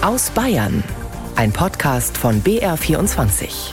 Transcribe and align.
Aus 0.00 0.30
Bayern. 0.30 0.84
Ein 1.34 1.52
Podcast 1.52 2.16
von 2.16 2.40
BR24. 2.42 3.72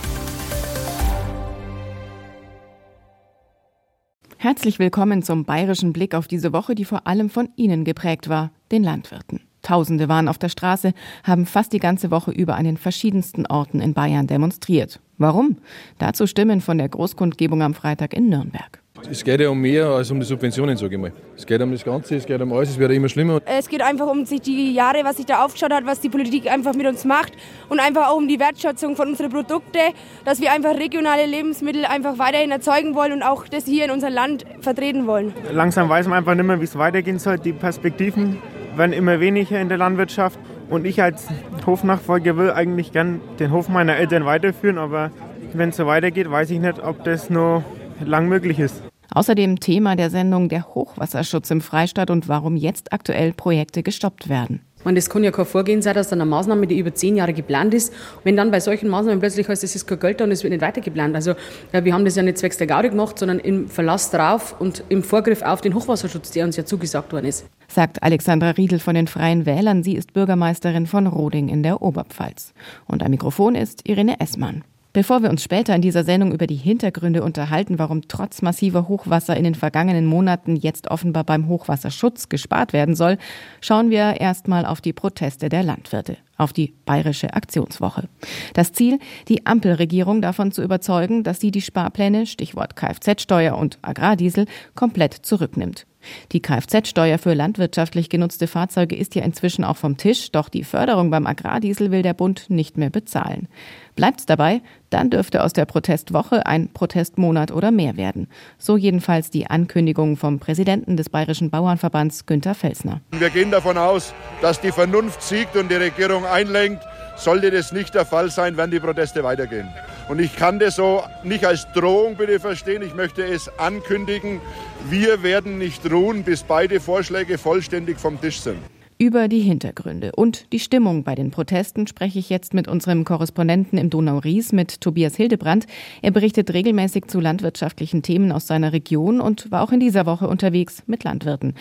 Herzlich 4.38 4.80
willkommen 4.80 5.22
zum 5.22 5.46
bayerischen 5.46 5.94
Blick 5.94 6.16
auf 6.16 6.28
diese 6.28 6.52
Woche, 6.52 6.74
die 6.74 6.84
vor 6.84 7.06
allem 7.06 7.30
von 7.30 7.50
Ihnen 7.56 7.84
geprägt 7.84 8.28
war, 8.28 8.50
den 8.72 8.84
Landwirten. 8.84 9.42
Tausende 9.62 10.10
waren 10.10 10.28
auf 10.28 10.40
der 10.40 10.50
Straße, 10.50 10.94
haben 11.24 11.46
fast 11.46 11.74
die 11.74 11.80
ganze 11.80 12.10
Woche 12.10 12.32
über 12.32 12.56
an 12.56 12.66
den 12.66 12.78
verschiedensten 12.78 13.46
Orten 13.46 13.80
in 13.80 13.94
Bayern 13.94 14.26
demonstriert. 14.26 15.00
Warum? 15.20 15.60
Dazu 16.00 16.26
Stimmen 16.26 16.60
von 16.60 16.80
der 16.80 16.90
Großkundgebung 16.90 17.62
am 17.62 17.76
Freitag 17.76 18.16
in 18.16 18.30
Nürnberg. 18.30 18.82
Es 19.12 19.24
geht 19.24 19.40
ja 19.42 19.50
um 19.50 19.60
mehr 19.60 19.88
als 19.88 20.10
um 20.10 20.20
die 20.20 20.26
Subventionen, 20.26 20.78
sage 20.78 20.96
ich 20.96 21.02
mal. 21.02 21.12
Es 21.36 21.46
geht 21.46 21.62
um 21.62 21.72
das 21.72 21.84
Ganze, 21.84 22.16
es 22.16 22.26
geht 22.26 22.42
um 22.42 22.52
alles, 22.54 22.70
es 22.70 22.80
wird 22.80 22.92
immer 22.92 23.10
schlimmer. 23.10 23.40
Es 23.46 23.68
geht 23.68 23.82
einfach 23.82 24.08
um 24.08 24.26
sich 24.26 24.42
die 24.42 24.74
Jahre, 24.74 25.04
was 25.04 25.18
sich 25.18 25.26
da 25.26 25.44
aufgeschaut 25.44 25.72
hat, 25.74 25.86
was 25.86 26.00
die 26.00 26.10
Politik 26.10 26.50
einfach 26.50 26.74
mit 26.74 26.88
uns 26.88 27.04
macht 27.06 27.34
und 27.70 27.80
einfach 27.80 28.08
auch 28.10 28.18
um 28.18 28.28
die 28.28 28.40
Wertschätzung 28.40 28.96
von 28.96 29.10
unseren 29.10 29.30
Produkten, 29.30 29.94
dass 30.24 30.40
wir 30.40 30.52
einfach 30.52 30.76
regionale 30.76 31.26
Lebensmittel 31.26 31.86
einfach 31.86 32.18
weiterhin 32.18 32.52
erzeugen 32.52 32.96
wollen 32.96 33.14
und 33.14 33.22
auch 33.22 33.48
das 33.48 33.66
hier 33.66 33.86
in 33.86 33.92
unserem 33.92 34.14
Land 34.14 34.46
vertreten 34.62 35.06
wollen. 35.08 35.34
Langsam 35.52 35.88
weiß 35.90 36.08
man 36.08 36.20
einfach 36.20 36.34
nicht 36.34 36.46
mehr, 36.46 36.60
wie 36.60 36.66
es 36.66 36.78
weitergehen 36.78 37.20
soll. 37.20 37.38
Die 37.38 37.54
Perspektiven 37.54 38.38
werden 38.76 38.94
immer 38.94 39.20
weniger 39.20 39.60
in 39.60 39.70
der 39.70 39.78
Landwirtschaft 39.78 40.40
und 40.70 40.86
ich 40.86 41.02
als 41.02 41.28
Hofnachfolger 41.66 42.38
will 42.38 42.52
eigentlich 42.52 42.92
gern 42.92 43.20
den 43.40 43.52
Hof 43.52 43.68
meiner 43.70 43.98
Eltern 43.98 44.26
weiterführen, 44.26 44.78
aber 44.78 45.12
wenn 45.54 45.70
es 45.70 45.78
so 45.78 45.86
weitergeht, 45.86 46.32
weiß 46.32 46.50
ich 46.50 46.60
nicht, 46.60 46.84
ob 46.84 47.04
das 47.04 47.30
noch 47.30 47.64
lang 48.04 48.28
möglich 48.28 48.60
ist. 48.60 48.82
Außerdem 49.14 49.60
Thema 49.60 49.96
der 49.96 50.10
Sendung 50.10 50.50
der 50.50 50.74
Hochwasserschutz 50.74 51.52
im 51.52 51.62
Freistaat 51.62 52.10
und 52.10 52.28
warum 52.28 52.56
jetzt 52.56 52.92
aktuell 52.92 53.34
Projekte 53.34 53.84
gestoppt 53.84 54.30
werden. 54.30 54.62
Und 54.86 54.96
das 54.96 55.10
kann 55.10 55.24
ja 55.24 55.32
kein 55.32 55.46
Vorgehen 55.46 55.82
sein, 55.82 55.96
dass 55.96 56.10
dann 56.10 56.22
eine 56.22 56.30
Maßnahme, 56.30 56.68
die 56.68 56.78
über 56.78 56.94
zehn 56.94 57.16
Jahre 57.16 57.34
geplant 57.34 57.74
ist, 57.74 57.92
wenn 58.24 58.38
dann 58.38 58.52
bei 58.52 58.60
solchen 58.60 58.88
Maßnahmen 58.88 59.20
plötzlich 59.20 59.48
heißt, 59.48 59.64
es 59.64 59.76
ist 59.76 59.88
kein 59.88 60.00
Geld 60.00 60.22
da 60.22 60.26
und 60.26 60.32
es 60.32 60.44
wird 60.44 60.52
nicht 60.52 60.62
weiter 60.62 60.80
geplant. 60.80 61.16
Also 61.16 61.34
ja, 61.74 61.84
wir 61.84 61.94
haben 61.94 62.06
das 62.06 62.16
ja 62.16 62.22
nicht 62.22 62.38
zwecks 62.38 62.58
der 62.58 62.68
Gaudi 62.68 62.90
gemacht, 62.90 63.18
sondern 63.18 63.40
im 63.40 63.68
Verlass 63.68 64.12
darauf 64.12 64.60
und 64.62 64.84
im 64.90 65.02
Vorgriff 65.02 65.42
auf 65.42 65.62
den 65.62 65.74
Hochwasserschutz, 65.74 66.32
der 66.32 66.46
uns 66.46 66.56
ja 66.56 66.66
zugesagt 66.66 67.12
worden 67.14 67.26
ist. 67.26 67.48
Sagt 67.68 68.04
Alexandra 68.04 68.52
Riedel 68.52 68.78
von 68.78 68.94
den 68.94 69.08
Freien 69.08 69.48
Wählern. 69.48 69.82
Sie 69.82 69.96
ist 69.96 70.14
Bürgermeisterin 70.14 70.86
von 70.86 71.08
Roding 71.08 71.50
in 71.50 71.64
der 71.64 71.82
Oberpfalz. 71.82 72.54
Und 72.86 73.02
am 73.02 73.10
Mikrofon 73.10 73.56
ist 73.56 73.88
Irene 73.90 74.20
Essmann. 74.20 74.64
Bevor 74.96 75.22
wir 75.22 75.30
uns 75.30 75.44
später 75.44 75.76
in 75.76 75.82
dieser 75.82 76.06
Sendung 76.06 76.32
über 76.32 76.48
die 76.48 76.56
Hintergründe 76.56 77.22
unterhalten, 77.22 77.80
warum 77.80 78.08
trotz 78.08 78.42
massiver 78.42 78.88
Hochwasser 78.88 79.36
in 79.36 79.44
den 79.44 79.54
vergangenen 79.54 80.06
Monaten 80.06 80.56
jetzt 80.56 80.90
offenbar 80.90 81.26
beim 81.26 81.50
Hochwasserschutz 81.50 82.30
gespart 82.30 82.72
werden 82.72 82.96
soll, 82.96 83.18
schauen 83.60 83.90
wir 83.90 84.22
erstmal 84.22 84.66
auf 84.66 84.80
die 84.80 84.94
Proteste 84.94 85.50
der 85.50 85.64
Landwirte, 85.64 86.16
auf 86.38 86.54
die 86.54 86.76
bayerische 86.86 87.34
Aktionswoche. 87.34 88.08
Das 88.54 88.72
Ziel, 88.72 89.00
die 89.28 89.46
Ampelregierung 89.46 90.22
davon 90.22 90.54
zu 90.54 90.64
überzeugen, 90.64 91.24
dass 91.24 91.42
sie 91.42 91.52
die 91.52 91.62
Sparpläne, 91.62 92.26
Stichwort 92.26 92.78
Kfz-Steuer 92.78 93.58
und 93.58 93.80
Agrardiesel, 93.82 94.46
komplett 94.76 95.14
zurücknimmt. 95.14 95.86
Die 96.32 96.42
Kfz-Steuer 96.42 97.18
für 97.18 97.34
landwirtschaftlich 97.34 98.10
genutzte 98.10 98.48
Fahrzeuge 98.48 98.96
ist 98.96 99.16
ja 99.16 99.24
inzwischen 99.24 99.64
auch 99.64 99.78
vom 99.78 99.98
Tisch, 99.98 100.32
doch 100.32 100.50
die 100.50 100.64
Förderung 100.64 101.10
beim 101.10 101.28
Agrardiesel 101.28 101.92
will 101.92 102.02
der 102.02 102.14
Bund 102.14 102.50
nicht 102.50 102.78
mehr 102.78 102.90
bezahlen. 102.90 103.48
Bleibt's 103.96 104.26
dabei, 104.26 104.62
dann 104.90 105.10
dürfte 105.10 105.44
aus 105.44 105.54
der 105.54 105.66
Protestwoche 105.66 106.46
ein 106.46 106.70
Protestmonat 106.74 107.52
oder 107.52 107.72
mehr 107.72 107.96
werden. 107.98 108.28
So 108.58 108.76
jedenfalls 108.76 109.30
die 109.30 109.48
Ankündigung 109.48 110.18
vom 110.18 110.40
Präsidenten 110.40 110.98
des 110.98 111.10
Bayerischen 111.10 111.50
Bauernverbands 111.50 112.26
Günter 112.26 112.56
Felsner. 112.56 113.02
Wir 113.12 113.30
gehen 113.30 113.52
davon 113.52 113.78
aus, 113.78 114.14
dass 114.42 114.60
die 114.60 114.72
Vernunft 114.72 115.22
siegt 115.22 115.56
und 115.56 115.72
die 115.72 115.76
Regierung 115.76 116.26
einlenkt. 116.26 116.84
Sollte 117.16 117.52
das 117.52 117.72
nicht 117.72 117.96
der 117.96 118.06
Fall 118.06 118.30
sein, 118.30 118.58
werden 118.58 118.72
die 118.72 118.80
Proteste 118.80 119.24
weitergehen. 119.24 119.68
Und 120.10 120.20
ich 120.20 120.36
kann 120.36 120.60
das 120.60 120.76
so 120.76 121.04
nicht 121.24 121.46
als 121.46 121.68
Drohung 121.74 122.16
bitte 122.16 122.40
verstehen, 122.40 122.82
ich 122.82 122.94
möchte 122.94 123.24
es 123.24 123.50
ankündigen. 123.58 124.42
Wir 124.90 125.24
werden 125.24 125.58
nicht 125.58 125.90
ruhen, 125.92 126.24
bis 126.24 126.44
beide 126.44 126.80
Vorschläge 126.80 127.38
vollständig 127.38 128.00
vom 128.00 128.20
Tisch 128.20 128.40
sind. 128.40 128.60
Über 128.98 129.28
die 129.28 129.42
Hintergründe 129.42 130.14
und 130.14 130.54
die 130.54 130.60
Stimmung 130.60 131.04
bei 131.04 131.16
den 131.16 131.30
Protesten 131.30 131.86
spreche 131.86 132.18
ich 132.18 132.30
jetzt 132.30 132.54
mit 132.54 132.70
unserem 132.70 133.04
Korrespondenten 133.04 133.78
im 133.78 133.90
Donau-Ries, 133.90 134.54
mit 134.54 134.80
Tobias 134.80 135.18
Hildebrand. 135.18 135.68
Er 136.02 136.12
berichtet 136.12 136.54
regelmäßig 136.54 137.08
zu 137.08 137.20
landwirtschaftlichen 137.20 138.04
Themen 138.04 138.32
aus 138.32 138.48
seiner 138.48 138.72
Region 138.72 139.20
und 139.20 139.52
war 139.52 139.64
auch 139.64 139.74
in 139.74 139.82
dieser 139.82 140.06
Woche 140.06 140.30
unterwegs 140.30 140.82
mit 140.88 141.04
Landwirten. 141.04 141.56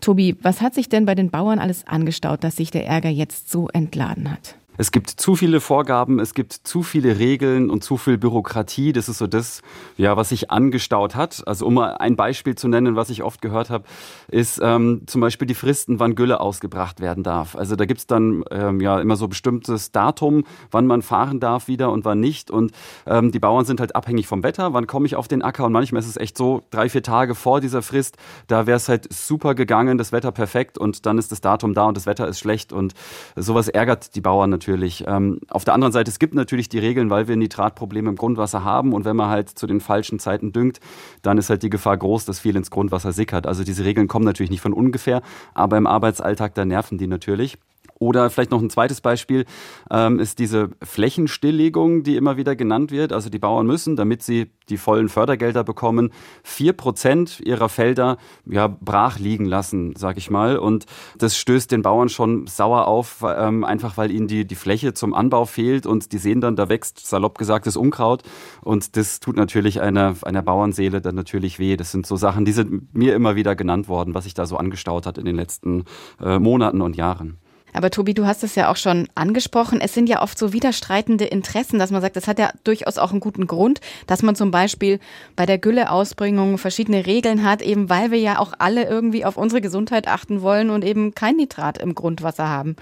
Tobi, 0.00 0.36
was 0.42 0.60
hat 0.60 0.74
sich 0.74 0.88
denn 0.88 1.06
bei 1.06 1.16
den 1.16 1.30
Bauern 1.30 1.58
alles 1.58 1.88
angestaut, 1.88 2.44
dass 2.44 2.54
sich 2.54 2.70
der 2.70 2.86
Ärger 2.86 3.10
jetzt 3.10 3.50
so 3.50 3.68
entladen 3.68 4.30
hat? 4.30 4.54
Es 4.80 4.92
gibt 4.92 5.10
zu 5.10 5.36
viele 5.36 5.60
Vorgaben, 5.60 6.20
es 6.20 6.32
gibt 6.32 6.54
zu 6.54 6.82
viele 6.82 7.18
Regeln 7.18 7.68
und 7.68 7.84
zu 7.84 7.98
viel 7.98 8.16
Bürokratie. 8.16 8.94
Das 8.94 9.10
ist 9.10 9.18
so 9.18 9.26
das, 9.26 9.60
ja, 9.98 10.16
was 10.16 10.30
sich 10.30 10.50
angestaut 10.50 11.14
hat. 11.14 11.46
Also 11.46 11.66
um 11.66 11.74
mal 11.74 11.98
ein 11.98 12.16
Beispiel 12.16 12.54
zu 12.54 12.66
nennen, 12.66 12.96
was 12.96 13.10
ich 13.10 13.22
oft 13.22 13.42
gehört 13.42 13.68
habe, 13.68 13.84
ist 14.28 14.58
ähm, 14.62 15.02
zum 15.04 15.20
Beispiel 15.20 15.46
die 15.46 15.54
Fristen, 15.54 16.00
wann 16.00 16.14
Gülle 16.14 16.40
ausgebracht 16.40 17.00
werden 17.00 17.22
darf. 17.22 17.56
Also 17.56 17.76
da 17.76 17.84
gibt's 17.84 18.06
dann 18.06 18.42
ähm, 18.50 18.80
ja 18.80 18.98
immer 19.00 19.16
so 19.16 19.28
bestimmtes 19.28 19.92
Datum, 19.92 20.44
wann 20.70 20.86
man 20.86 21.02
fahren 21.02 21.40
darf 21.40 21.68
wieder 21.68 21.92
und 21.92 22.06
wann 22.06 22.20
nicht. 22.20 22.50
Und 22.50 22.72
ähm, 23.04 23.32
die 23.32 23.38
Bauern 23.38 23.66
sind 23.66 23.80
halt 23.80 23.94
abhängig 23.94 24.28
vom 24.28 24.42
Wetter. 24.42 24.72
Wann 24.72 24.86
komme 24.86 25.04
ich 25.04 25.14
auf 25.14 25.28
den 25.28 25.42
Acker? 25.42 25.66
Und 25.66 25.72
manchmal 25.72 26.00
ist 26.00 26.08
es 26.08 26.16
echt 26.16 26.38
so, 26.38 26.62
drei, 26.70 26.88
vier 26.88 27.02
Tage 27.02 27.34
vor 27.34 27.60
dieser 27.60 27.82
Frist, 27.82 28.16
da 28.46 28.66
wäre 28.66 28.78
es 28.78 28.88
halt 28.88 29.12
super 29.12 29.54
gegangen, 29.54 29.98
das 29.98 30.10
Wetter 30.10 30.32
perfekt 30.32 30.78
und 30.78 31.04
dann 31.04 31.18
ist 31.18 31.32
das 31.32 31.42
Datum 31.42 31.74
da 31.74 31.84
und 31.84 31.98
das 31.98 32.06
Wetter 32.06 32.26
ist 32.26 32.38
schlecht. 32.38 32.72
Und 32.72 32.94
sowas 33.36 33.68
ärgert 33.68 34.14
die 34.14 34.22
Bauern 34.22 34.48
natürlich 34.48 34.69
natürlich. 34.70 35.04
Ähm, 35.06 35.40
auf 35.48 35.64
der 35.64 35.74
anderen 35.74 35.92
Seite, 35.92 36.10
es 36.10 36.18
gibt 36.18 36.34
natürlich 36.34 36.68
die 36.68 36.78
Regeln, 36.78 37.10
weil 37.10 37.26
wir 37.26 37.36
Nitratprobleme 37.36 38.08
im 38.08 38.16
Grundwasser 38.16 38.64
haben 38.64 38.92
und 38.92 39.04
wenn 39.04 39.16
man 39.16 39.28
halt 39.28 39.48
zu 39.48 39.66
den 39.66 39.80
falschen 39.80 40.18
Zeiten 40.18 40.52
düngt, 40.52 40.80
dann 41.22 41.38
ist 41.38 41.50
halt 41.50 41.62
die 41.62 41.70
Gefahr 41.70 41.96
groß, 41.96 42.24
dass 42.24 42.38
viel 42.38 42.56
ins 42.56 42.70
Grundwasser 42.70 43.12
sickert. 43.12 43.46
Also 43.46 43.64
diese 43.64 43.84
Regeln 43.84 44.06
kommen 44.06 44.24
natürlich 44.24 44.50
nicht 44.50 44.60
von 44.60 44.72
ungefähr, 44.72 45.22
aber 45.54 45.76
im 45.76 45.86
Arbeitsalltag, 45.86 46.54
da 46.54 46.64
nerven 46.64 46.98
die 46.98 47.08
natürlich. 47.08 47.58
Oder 48.02 48.30
vielleicht 48.30 48.50
noch 48.50 48.62
ein 48.62 48.70
zweites 48.70 49.02
Beispiel 49.02 49.44
ähm, 49.90 50.20
ist 50.20 50.38
diese 50.38 50.70
Flächenstilllegung, 50.82 52.02
die 52.02 52.16
immer 52.16 52.38
wieder 52.38 52.56
genannt 52.56 52.92
wird. 52.92 53.12
Also 53.12 53.28
die 53.28 53.38
Bauern 53.38 53.66
müssen, 53.66 53.94
damit 53.94 54.22
sie 54.22 54.50
die 54.70 54.78
vollen 54.78 55.10
Fördergelder 55.10 55.64
bekommen, 55.64 56.10
vier 56.42 56.72
Prozent 56.72 57.40
ihrer 57.40 57.68
Felder 57.68 58.16
ja, 58.46 58.68
brach 58.68 59.18
liegen 59.18 59.44
lassen, 59.44 59.94
sag 59.98 60.16
ich 60.16 60.30
mal. 60.30 60.56
Und 60.56 60.86
das 61.18 61.36
stößt 61.36 61.70
den 61.70 61.82
Bauern 61.82 62.08
schon 62.08 62.46
sauer 62.46 62.88
auf, 62.88 63.22
ähm, 63.22 63.64
einfach 63.64 63.98
weil 63.98 64.10
ihnen 64.10 64.28
die, 64.28 64.46
die 64.46 64.54
Fläche 64.54 64.94
zum 64.94 65.12
Anbau 65.12 65.44
fehlt 65.44 65.84
und 65.84 66.12
die 66.12 66.18
sehen 66.18 66.40
dann, 66.40 66.56
da 66.56 66.70
wächst 66.70 67.06
salopp 67.06 67.36
gesagt 67.36 67.66
das 67.66 67.76
Unkraut. 67.76 68.22
Und 68.62 68.96
das 68.96 69.20
tut 69.20 69.36
natürlich 69.36 69.82
einer, 69.82 70.14
einer 70.22 70.42
Bauernseele 70.42 71.02
dann 71.02 71.16
natürlich 71.16 71.58
weh. 71.58 71.76
Das 71.76 71.92
sind 71.92 72.06
so 72.06 72.16
Sachen, 72.16 72.46
die 72.46 72.52
sind 72.52 72.94
mir 72.94 73.14
immer 73.14 73.36
wieder 73.36 73.54
genannt 73.54 73.88
worden, 73.88 74.14
was 74.14 74.24
sich 74.24 74.32
da 74.32 74.46
so 74.46 74.56
angestaut 74.56 75.04
hat 75.04 75.18
in 75.18 75.26
den 75.26 75.36
letzten 75.36 75.84
äh, 76.18 76.38
Monaten 76.38 76.80
und 76.80 76.96
Jahren. 76.96 77.36
Aber 77.72 77.90
Tobi, 77.90 78.14
du 78.14 78.26
hast 78.26 78.42
es 78.42 78.54
ja 78.54 78.70
auch 78.70 78.76
schon 78.76 79.08
angesprochen. 79.14 79.80
Es 79.80 79.94
sind 79.94 80.08
ja 80.08 80.22
oft 80.22 80.38
so 80.38 80.52
widerstreitende 80.52 81.24
Interessen, 81.24 81.78
dass 81.78 81.90
man 81.90 82.00
sagt, 82.00 82.16
das 82.16 82.26
hat 82.26 82.38
ja 82.38 82.50
durchaus 82.64 82.98
auch 82.98 83.10
einen 83.10 83.20
guten 83.20 83.46
Grund, 83.46 83.80
dass 84.06 84.22
man 84.22 84.34
zum 84.34 84.50
Beispiel 84.50 85.00
bei 85.36 85.46
der 85.46 85.58
Gülleausbringung 85.58 86.58
verschiedene 86.58 87.06
Regeln 87.06 87.44
hat, 87.44 87.62
eben 87.62 87.88
weil 87.88 88.10
wir 88.10 88.18
ja 88.18 88.38
auch 88.38 88.52
alle 88.58 88.88
irgendwie 88.88 89.24
auf 89.24 89.36
unsere 89.36 89.60
Gesundheit 89.60 90.08
achten 90.08 90.42
wollen 90.42 90.70
und 90.70 90.84
eben 90.84 91.14
kein 91.14 91.36
Nitrat 91.36 91.78
im 91.78 91.94
Grundwasser 91.94 92.48
haben 92.48 92.76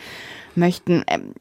möchten. 0.54 1.04
Ähm, 1.06 1.32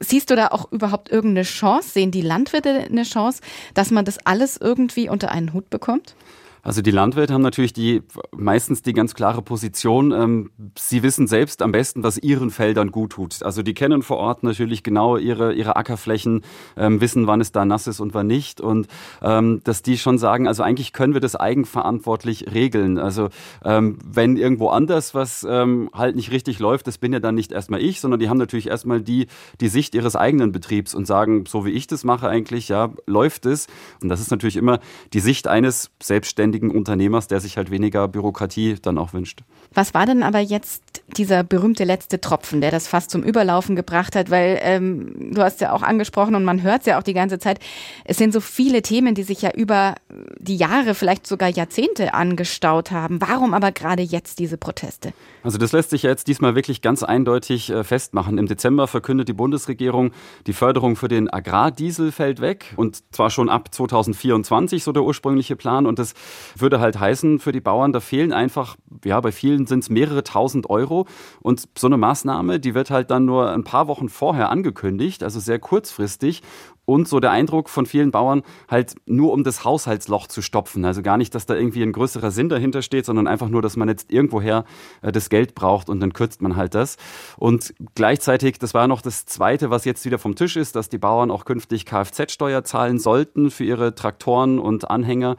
siehst 0.00 0.30
du 0.30 0.36
da 0.36 0.48
auch 0.48 0.70
überhaupt 0.72 1.10
irgendeine 1.10 1.44
Chance? 1.44 1.90
Sehen 1.90 2.10
die 2.10 2.22
Landwirte 2.22 2.86
eine 2.90 3.04
Chance, 3.04 3.40
dass 3.74 3.90
man 3.90 4.04
das 4.04 4.24
alles 4.26 4.56
irgendwie 4.56 5.08
unter 5.08 5.30
einen 5.30 5.52
Hut 5.52 5.70
bekommt? 5.70 6.14
Also 6.62 6.80
die 6.80 6.92
Landwirte 6.92 7.34
haben 7.34 7.42
natürlich 7.42 7.72
die 7.72 8.02
meistens 8.30 8.82
die 8.82 8.92
ganz 8.92 9.14
klare 9.14 9.42
Position. 9.42 10.12
Ähm, 10.12 10.50
sie 10.78 11.02
wissen 11.02 11.26
selbst 11.26 11.60
am 11.60 11.72
besten, 11.72 12.04
was 12.04 12.18
ihren 12.18 12.50
Feldern 12.50 12.92
gut 12.92 13.12
tut. 13.12 13.42
Also 13.42 13.62
die 13.62 13.74
kennen 13.74 14.02
vor 14.02 14.18
Ort 14.18 14.44
natürlich 14.44 14.84
genau 14.84 15.16
ihre 15.16 15.54
ihre 15.54 15.74
Ackerflächen, 15.74 16.42
ähm, 16.76 17.00
wissen, 17.00 17.26
wann 17.26 17.40
es 17.40 17.50
da 17.50 17.64
nass 17.64 17.88
ist 17.88 17.98
und 17.98 18.14
wann 18.14 18.28
nicht. 18.28 18.60
Und 18.60 18.86
ähm, 19.22 19.60
dass 19.64 19.82
die 19.82 19.98
schon 19.98 20.18
sagen, 20.18 20.46
also 20.46 20.62
eigentlich 20.62 20.92
können 20.92 21.14
wir 21.14 21.20
das 21.20 21.34
eigenverantwortlich 21.34 22.52
regeln. 22.54 22.98
Also 22.98 23.28
wenn 23.64 24.36
irgendwo 24.36 24.68
anders 24.68 25.14
was 25.14 25.42
halt 25.42 26.16
nicht 26.16 26.30
richtig 26.30 26.58
läuft, 26.58 26.86
das 26.86 26.98
bin 26.98 27.12
ja 27.12 27.20
dann 27.20 27.34
nicht 27.34 27.52
erstmal 27.52 27.80
ich, 27.80 28.00
sondern 28.00 28.20
die 28.20 28.28
haben 28.28 28.38
natürlich 28.38 28.68
erstmal 28.68 29.00
die 29.00 29.26
die 29.60 29.68
Sicht 29.68 29.94
ihres 29.94 30.16
eigenen 30.16 30.52
Betriebs 30.52 30.94
und 30.94 31.06
sagen, 31.06 31.44
so 31.46 31.64
wie 31.64 31.70
ich 31.70 31.86
das 31.86 32.04
mache 32.04 32.28
eigentlich, 32.28 32.68
ja 32.68 32.90
läuft 33.06 33.46
es. 33.46 33.66
Und 34.00 34.08
das 34.08 34.20
ist 34.20 34.30
natürlich 34.30 34.56
immer 34.56 34.80
die 35.12 35.20
Sicht 35.20 35.48
eines 35.48 35.90
selbstständigen 36.02 36.51
selbstständigen 36.52 36.70
Unternehmers, 36.70 37.28
der 37.28 37.40
sich 37.40 37.56
halt 37.56 37.70
weniger 37.70 38.08
Bürokratie 38.08 38.76
dann 38.80 38.98
auch 38.98 39.12
wünscht. 39.12 39.40
Was 39.74 39.94
war 39.94 40.06
denn 40.06 40.22
aber 40.22 40.38
jetzt 40.38 40.82
dieser 41.16 41.42
berühmte 41.44 41.84
letzte 41.84 42.20
Tropfen, 42.20 42.60
der 42.60 42.70
das 42.70 42.86
fast 42.86 43.10
zum 43.10 43.22
Überlaufen 43.22 43.74
gebracht 43.74 44.14
hat? 44.14 44.30
Weil 44.30 44.58
ähm, 44.62 45.32
du 45.32 45.42
hast 45.42 45.60
ja 45.60 45.72
auch 45.72 45.82
angesprochen 45.82 46.34
und 46.34 46.44
man 46.44 46.62
hört 46.62 46.80
es 46.80 46.86
ja 46.86 46.98
auch 46.98 47.02
die 47.02 47.14
ganze 47.14 47.38
Zeit, 47.38 47.58
es 48.04 48.18
sind 48.18 48.32
so 48.32 48.40
viele 48.40 48.82
Themen, 48.82 49.14
die 49.14 49.22
sich 49.22 49.42
ja 49.42 49.50
über 49.54 49.94
die 50.38 50.56
Jahre, 50.56 50.94
vielleicht 50.94 51.26
sogar 51.26 51.48
Jahrzehnte 51.48 52.14
angestaut 52.14 52.90
haben. 52.90 53.20
Warum 53.20 53.54
aber 53.54 53.72
gerade 53.72 54.02
jetzt 54.02 54.38
diese 54.38 54.58
Proteste? 54.58 55.12
Also 55.42 55.58
das 55.58 55.72
lässt 55.72 55.90
sich 55.90 56.02
ja 56.04 56.10
jetzt 56.10 56.28
diesmal 56.28 56.54
wirklich 56.54 56.82
ganz 56.82 57.02
eindeutig 57.02 57.70
äh, 57.70 57.84
festmachen. 57.84 58.38
Im 58.38 58.46
Dezember 58.46 58.86
verkündet 58.86 59.28
die 59.28 59.32
Bundesregierung, 59.32 60.12
die 60.46 60.52
Förderung 60.52 60.96
für 60.96 61.08
den 61.08 61.32
Agrardiesel 61.32 62.12
fällt 62.12 62.40
weg 62.40 62.74
und 62.76 63.02
zwar 63.12 63.30
schon 63.30 63.48
ab 63.48 63.72
2024, 63.72 64.84
so 64.84 64.92
der 64.92 65.02
ursprüngliche 65.02 65.56
Plan. 65.56 65.86
Und 65.86 65.98
das 65.98 66.14
würde 66.56 66.80
halt 66.80 66.98
heißen 66.98 67.38
für 67.38 67.52
die 67.52 67.60
Bauern, 67.60 67.92
da 67.92 68.00
fehlen 68.00 68.32
einfach, 68.32 68.76
ja, 69.04 69.20
bei 69.20 69.32
vielen 69.32 69.66
sind 69.66 69.80
es 69.80 69.90
mehrere 69.90 70.22
tausend 70.22 70.70
Euro. 70.70 71.06
Und 71.40 71.68
so 71.76 71.86
eine 71.86 71.96
Maßnahme, 71.96 72.60
die 72.60 72.74
wird 72.74 72.90
halt 72.90 73.10
dann 73.10 73.24
nur 73.24 73.50
ein 73.50 73.64
paar 73.64 73.88
Wochen 73.88 74.08
vorher 74.08 74.50
angekündigt, 74.50 75.22
also 75.22 75.40
sehr 75.40 75.58
kurzfristig 75.58 76.42
und 76.84 77.06
so 77.06 77.20
der 77.20 77.30
Eindruck 77.30 77.68
von 77.68 77.86
vielen 77.86 78.10
Bauern, 78.10 78.42
halt 78.68 78.96
nur 79.06 79.32
um 79.32 79.44
das 79.44 79.64
Haushaltsloch 79.64 80.26
zu 80.26 80.42
stopfen. 80.42 80.84
Also 80.84 81.02
gar 81.02 81.16
nicht, 81.16 81.34
dass 81.34 81.46
da 81.46 81.54
irgendwie 81.54 81.82
ein 81.82 81.92
größerer 81.92 82.30
Sinn 82.30 82.48
dahinter 82.48 82.82
steht, 82.82 83.06
sondern 83.06 83.26
einfach 83.26 83.48
nur, 83.48 83.62
dass 83.62 83.76
man 83.76 83.88
jetzt 83.88 84.12
irgendwoher 84.12 84.64
äh, 85.00 85.12
das 85.12 85.28
Geld 85.28 85.54
braucht 85.54 85.88
und 85.88 86.00
dann 86.00 86.12
kürzt 86.12 86.42
man 86.42 86.56
halt 86.56 86.74
das. 86.74 86.96
Und 87.36 87.74
gleichzeitig, 87.94 88.58
das 88.58 88.74
war 88.74 88.88
noch 88.88 89.00
das 89.00 89.26
Zweite, 89.26 89.70
was 89.70 89.84
jetzt 89.84 90.04
wieder 90.04 90.18
vom 90.18 90.34
Tisch 90.34 90.56
ist, 90.56 90.74
dass 90.74 90.88
die 90.88 90.98
Bauern 90.98 91.30
auch 91.30 91.44
künftig 91.44 91.86
Kfz-Steuer 91.86 92.64
zahlen 92.64 92.98
sollten 92.98 93.50
für 93.50 93.64
ihre 93.64 93.94
Traktoren 93.94 94.58
und 94.58 94.90
Anhänger. 94.90 95.36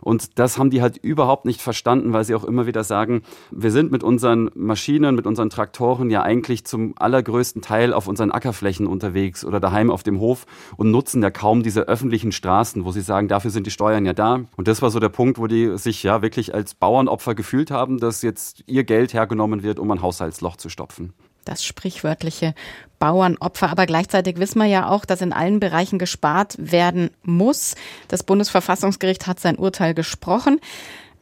Und 0.00 0.38
das 0.38 0.56
haben 0.56 0.70
die 0.70 0.82
halt 0.82 0.96
überhaupt 0.98 1.44
nicht 1.44 1.60
verstanden, 1.60 2.12
weil 2.12 2.24
sie 2.24 2.34
auch 2.34 2.44
immer 2.44 2.66
wieder 2.66 2.84
sagen, 2.84 3.22
wir 3.50 3.70
sind 3.70 3.90
mit 3.90 4.02
unseren 4.02 4.50
Maschinen, 4.54 5.14
mit 5.14 5.26
unseren 5.26 5.50
Traktoren 5.50 6.10
ja 6.10 6.22
eigentlich 6.22 6.64
zum 6.64 6.94
allergrößten 6.96 7.60
Teil 7.60 7.92
auf 7.92 8.06
unseren 8.06 8.30
Ackerflächen 8.30 8.86
unterwegs 8.86 9.44
oder 9.44 9.60
daheim 9.60 9.90
auf 9.90 10.02
dem 10.02 10.20
Hof 10.20 10.46
und 10.76 10.85
nutzen 10.90 11.22
ja 11.22 11.30
kaum 11.30 11.62
diese 11.62 11.82
öffentlichen 11.82 12.32
Straßen, 12.32 12.84
wo 12.84 12.92
sie 12.92 13.00
sagen, 13.00 13.28
dafür 13.28 13.50
sind 13.50 13.66
die 13.66 13.70
Steuern 13.70 14.06
ja 14.06 14.12
da. 14.12 14.40
Und 14.56 14.68
das 14.68 14.82
war 14.82 14.90
so 14.90 15.00
der 15.00 15.08
Punkt, 15.08 15.38
wo 15.38 15.46
die 15.46 15.76
sich 15.78 16.02
ja 16.02 16.22
wirklich 16.22 16.54
als 16.54 16.74
Bauernopfer 16.74 17.34
gefühlt 17.34 17.70
haben, 17.70 17.98
dass 17.98 18.22
jetzt 18.22 18.64
ihr 18.66 18.84
Geld 18.84 19.14
hergenommen 19.14 19.62
wird, 19.62 19.78
um 19.78 19.90
ein 19.90 20.02
Haushaltsloch 20.02 20.56
zu 20.56 20.68
stopfen 20.68 21.12
das 21.46 21.64
sprichwörtliche 21.64 22.54
Bauernopfer. 22.98 23.70
Aber 23.70 23.86
gleichzeitig 23.86 24.38
wissen 24.38 24.58
wir 24.58 24.66
ja 24.66 24.88
auch, 24.88 25.04
dass 25.04 25.22
in 25.22 25.32
allen 25.32 25.60
Bereichen 25.60 25.98
gespart 25.98 26.56
werden 26.58 27.10
muss. 27.22 27.76
Das 28.08 28.22
Bundesverfassungsgericht 28.22 29.26
hat 29.26 29.40
sein 29.40 29.56
Urteil 29.56 29.94
gesprochen. 29.94 30.60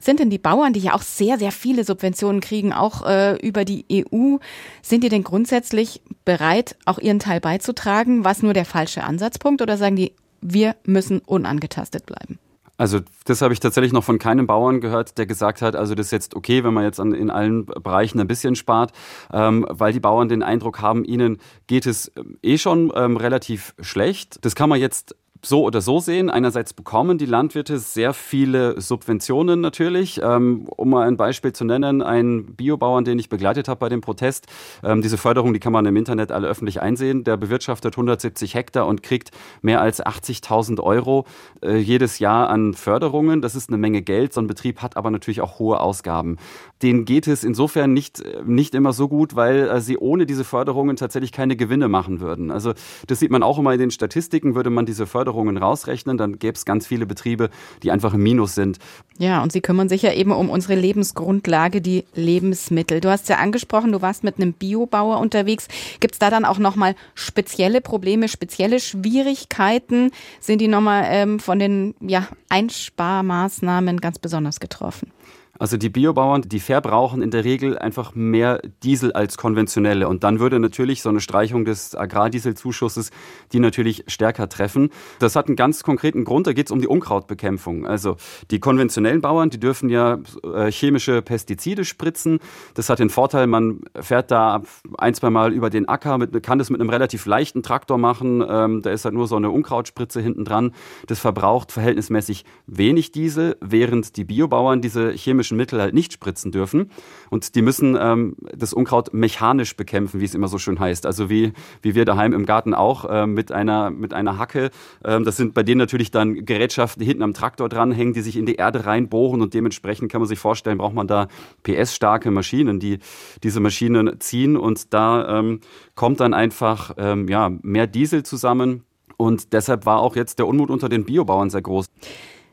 Sind 0.05 0.21
denn 0.21 0.29
die 0.29 0.39
Bauern, 0.39 0.75
die 0.75 0.81
ja 0.81 0.93
auch 0.93 1.01
sehr, 1.01 1.39
sehr 1.39 1.51
viele 1.51 1.83
Subventionen 1.83 2.43
kriegen, 2.43 2.75
auch 2.75 3.07
äh, 3.07 3.37
über 3.37 3.65
die 3.65 3.87
EU, 3.91 4.37
sind 4.83 5.03
die 5.03 5.09
denn 5.09 5.25
grundsätzlich 5.25 6.03
bereit, 6.27 6.77
auch 6.85 6.99
ihren 6.99 7.21
Teil 7.21 7.41
beizutragen? 7.41 8.23
Was 8.23 8.43
nur 8.43 8.53
der 8.53 8.67
falsche 8.67 9.03
Ansatzpunkt 9.03 9.63
oder 9.63 9.79
sagen 9.79 9.97
die, 9.97 10.13
wir 10.43 10.77
müssen 10.85 11.21
unangetastet 11.21 12.05
bleiben? 12.05 12.39
Also 12.77 13.01
das 13.25 13.41
habe 13.41 13.55
ich 13.55 13.61
tatsächlich 13.61 13.95
noch 13.95 14.05
von 14.05 14.19
keinem 14.19 14.47
Bauern 14.47 14.83
gehört, 14.83 15.17
der 15.17 15.25
gesagt 15.25 15.63
hat, 15.63 15.75
also 15.75 15.95
das 15.95 16.07
ist 16.07 16.13
jetzt 16.13 16.37
okay, 16.37 16.65
wenn 16.65 16.75
man 16.75 16.85
jetzt 16.85 17.01
an, 17.01 17.15
in 17.15 17.31
allen 17.31 17.65
Bereichen 17.65 18.21
ein 18.21 18.27
bisschen 18.27 18.57
spart, 18.57 18.93
ähm, 19.33 19.65
weil 19.71 19.95
die 19.95 20.01
Bauern 20.01 20.29
den 20.29 20.43
Eindruck 20.43 20.83
haben, 20.83 21.05
ihnen 21.05 21.39
geht 21.67 21.87
es 21.87 22.13
ähm, 22.17 22.37
eh 22.43 22.59
schon 22.59 22.93
ähm, 22.95 23.17
relativ 23.17 23.75
schlecht. 23.81 24.45
Das 24.45 24.55
kann 24.55 24.69
man 24.69 24.81
jetzt 24.81 25.17
so 25.45 25.63
oder 25.63 25.81
so 25.81 26.01
sehen. 26.01 26.31
Einerseits 26.31 26.73
bekommen 26.73 27.19
die 27.19 27.27
Landwirte 27.27 27.79
sehr 27.79 28.15
viele 28.15 28.81
Subventionen 28.81 29.61
natürlich. 29.61 30.21
Ähm, 30.23 30.67
um 30.77 30.91
mal 30.91 31.07
ein 31.07 31.17
Beispiel 31.17 31.53
zu 31.53 31.65
nennen, 31.65 32.03
ein 32.03 32.55
Biobauern, 32.57 33.05
den 33.05 33.19
ich 33.19 33.29
begleitet 33.29 33.69
habe 33.69 33.81
bei 33.81 33.89
dem 33.89 34.01
Protest, 34.01 34.47
ähm, 34.83 35.03
diese 35.03 35.19
Förderung, 35.19 35.53
die 35.53 35.61
kann 35.61 35.73
man 35.73 35.87
im 35.87 35.97
Internet 35.97 36.33
alle 36.33 36.49
öffentlich 36.49 36.81
einsehen, 36.81 37.25
der 37.25 37.37
bewirtschaftet 37.37 37.95
170 37.95 38.55
Hektar 38.55 38.87
und 38.87 39.03
kriegt 39.03 39.31
mehr 39.63 39.81
als 39.81 40.05
80.000 40.05 40.81
Euro 40.81 41.27
äh, 41.63 41.77
jedes 41.77 42.19
Jahr 42.19 42.49
an 42.49 42.75
Förderungen. 42.75 43.43
Das 43.43 43.55
ist 43.55 43.69
eine 43.69 43.79
Menge 43.79 44.03
Geld. 44.03 44.33
So 44.33 44.41
ein 44.41 44.47
Betrieb 44.47 44.83
hat 44.83 44.97
aber 44.97 45.11
natürlich 45.11 45.41
auch 45.41 45.59
hohe 45.59 45.81
Ausgaben. 45.81 46.39
Denen 46.83 47.05
geht 47.05 47.27
es 47.27 47.45
insofern 47.45 47.93
nicht, 47.93 48.23
nicht 48.47 48.75
immer 48.75 48.93
so 48.93 49.09
gut, 49.09 49.37
weil 49.37 49.69
äh, 49.69 49.81
sie 49.81 49.99
ohne 49.99 50.27
diese 50.27 50.45
Förderungen 50.45 50.97
tatsächlich 50.97 51.33
keine 51.33 51.57
Gewinne 51.57 51.89
machen 51.89 52.21
würden. 52.21 52.51
Also 52.51 52.73
das 53.07 53.21
sieht 53.21 53.31
man 53.31 53.43
auch 53.43 53.59
immer 53.59 53.73
in 53.73 53.79
den 53.79 53.91
Statistiken, 53.91 54.55
würde 54.55 54.71
man 54.71 54.87
diese 54.87 55.07
Förderungen 55.07 55.34
Förderungen 55.35 55.57
rausrechnen, 55.57 56.17
dann 56.17 56.39
gäbe 56.39 56.55
es 56.55 56.65
ganz 56.65 56.87
viele 56.87 57.07
Betriebe, 57.07 57.51
die 57.83 57.91
einfach 57.91 58.15
im 58.15 58.23
Minus 58.23 58.55
sind. 58.55 58.79
Ja, 59.19 59.43
und 59.43 59.53
Sie 59.53 59.61
kümmern 59.61 59.89
sich 59.89 60.03
ja 60.03 60.13
eben 60.13 60.33
um 60.33 60.49
unsere 60.49 60.75
Lebensgrundlage, 60.75 61.81
die 61.81 62.05
Lebensmittel. 62.15 63.01
Du 63.01 63.11
hast 63.11 63.29
ja 63.29 63.37
angesprochen, 63.37 63.93
du 63.93 64.01
warst 64.01 64.25
mit 64.25 64.37
einem 64.37 64.53
Biobauer 64.53 65.19
unterwegs. 65.19 65.69
Gibt 66.01 66.15
es 66.15 66.19
da 66.19 66.31
dann 66.31 66.45
auch 66.45 66.59
nochmal 66.59 66.95
spezielle 67.15 67.81
Probleme, 67.81 68.29
spezielle 68.29 68.81
Schwierigkeiten? 68.81 70.11
Sind 70.41 70.61
die 70.61 70.69
nochmal 70.69 71.05
ähm, 71.09 71.41
von 71.41 71.59
den 71.59 71.95
ja, 72.01 72.29
Einsparmaßnahmen 72.49 74.01
ganz 74.01 74.19
besonders 74.19 74.61
getroffen? 74.61 75.11
Also 75.59 75.77
die 75.77 75.89
Biobauern, 75.89 76.43
die 76.43 76.61
verbrauchen 76.61 77.23
in 77.23 77.31
der 77.31 77.45
Regel 77.45 77.79
einfach 77.79 78.15
mehr 78.15 78.61
Diesel 78.83 79.13
als 79.13 79.37
konventionelle. 79.37 80.09
Und 80.09 80.25
dann 80.25 80.41
würde 80.41 80.59
natürlich 80.59 81.03
so 81.03 81.09
eine 81.09 81.21
Streichung 81.21 81.65
des 81.65 81.95
Agrardieselzuschusses 81.95 83.11
die 83.53 83.61
natürlich 83.61 84.05
stärker 84.09 84.49
treffen. 84.49 84.91
Das 85.19 85.37
hat 85.37 85.47
einen 85.47 85.57
ganz 85.57 85.83
konkreten 85.83 86.25
Grund, 86.25 86.47
da 86.47 86.53
geht 86.53 86.67
es 86.67 86.73
um 86.73 86.81
die 86.81 86.89
Unkrautbekämpfung. 86.89 87.87
Also 87.87 88.17
die 88.51 88.61
konventionellen 88.61 89.21
Bauern, 89.21 89.51
die 89.51 89.61
dürfen 89.61 89.89
ja 89.89 90.19
äh, 90.43 90.71
chemische 90.71 91.23
Pestizide 91.23 91.85
spritzen. 91.85 92.41
Das 92.75 92.89
hat 92.89 92.99
den 92.99 93.11
Vorteil, 93.11 93.47
man 93.47 93.81
fährt 93.99 94.31
da 94.31 94.63
ein, 94.99 95.15
zwei 95.15 95.31
Mal 95.31 95.53
über 95.53 95.71
den 95.71 95.89
Acker, 95.89 96.19
mit, 96.19 96.43
kann 96.43 96.59
das 96.59 96.71
mit 96.71 96.81
einem 96.81 96.91
relativ 96.91 97.27
leichten 97.27 97.63
Traktor 97.63 97.99
machen. 97.99 98.45
Ähm, 98.47 98.83
da 98.83 98.91
ist 98.91 99.05
halt 99.05 99.15
nur 99.15 99.27
so 99.27 99.37
eine 99.37 99.51
Unkrautspritze 99.51 100.21
hinten 100.21 100.45
dran. 100.45 100.73
Das 101.07 101.21
verbraucht 101.21 101.73
verhältnismäßig 101.73 102.45
wenig 102.67 103.13
Diesel, 103.13 103.57
während 103.61 104.17
die 104.17 104.25
Biobauern 104.25 104.81
diese 104.81 105.13
chemische 105.13 105.44
chemischen 105.45 105.57
Mittel 105.57 105.81
halt 105.81 105.95
nicht 105.95 106.13
spritzen 106.13 106.53
dürfen. 106.53 106.91
Und 107.31 107.55
die 107.55 107.63
müssen 107.63 107.97
ähm, 108.01 108.37
das 108.57 108.73
Unkraut 108.73 109.13
mechanisch 109.13 109.77
bekämpfen, 109.77 110.21
wie 110.21 110.25
es 110.25 110.35
immer 110.35 110.49
so 110.49 110.59
schön 110.59 110.81
heißt. 110.81 111.07
Also 111.07 111.29
wie, 111.29 111.53
wie 111.83 111.95
wir 111.95 112.05
daheim 112.05 112.33
im 112.33 112.47
Garten 112.47 112.75
auch 112.75 113.05
äh, 113.05 113.27
mit, 113.27 113.53
einer, 113.53 113.91
mit 113.91 114.15
einer 114.15 114.39
Hacke. 114.39 114.71
Ähm, 115.05 115.25
das 115.25 115.37
sind 115.37 115.55
bei 115.55 115.63
denen 115.63 115.79
natürlich 115.79 116.11
dann 116.11 116.45
Gerätschaften, 116.45 117.01
die 117.01 117.07
hinten 117.07 117.23
am 117.23 117.35
Traktor 117.35 117.69
dranhängen, 117.69 118.15
die 118.15 118.23
sich 118.23 118.37
in 118.37 118.47
die 118.47 118.57
Erde 118.57 118.87
reinbohren 118.87 119.43
und 119.43 119.55
dementsprechend 119.55 120.11
kann 120.11 120.21
man 120.21 120.29
sich 120.29 120.39
vorstellen, 120.39 120.79
braucht 120.79 120.95
man 120.95 121.07
da 121.07 121.29
PS-starke 121.63 122.31
Maschinen, 122.31 122.81
die 122.81 122.99
diese 123.43 123.61
Maschinen 123.61 124.21
ziehen 124.21 124.57
und 124.57 124.93
da 124.95 125.39
ähm, 125.39 125.61
kommt 125.95 126.21
dann 126.21 126.35
einfach 126.35 126.95
ähm, 126.97 127.29
ja, 127.29 127.51
mehr 127.63 127.87
Diesel 127.87 128.23
zusammen. 128.23 128.85
Und 129.17 129.53
deshalb 129.53 129.87
war 129.87 130.01
auch 130.01 130.17
jetzt 130.17 130.41
der 130.41 130.47
Unmut 130.47 130.71
unter 130.71 130.89
den 130.89 131.05
Biobauern 131.05 131.49
sehr 131.49 131.63
groß. 131.63 131.87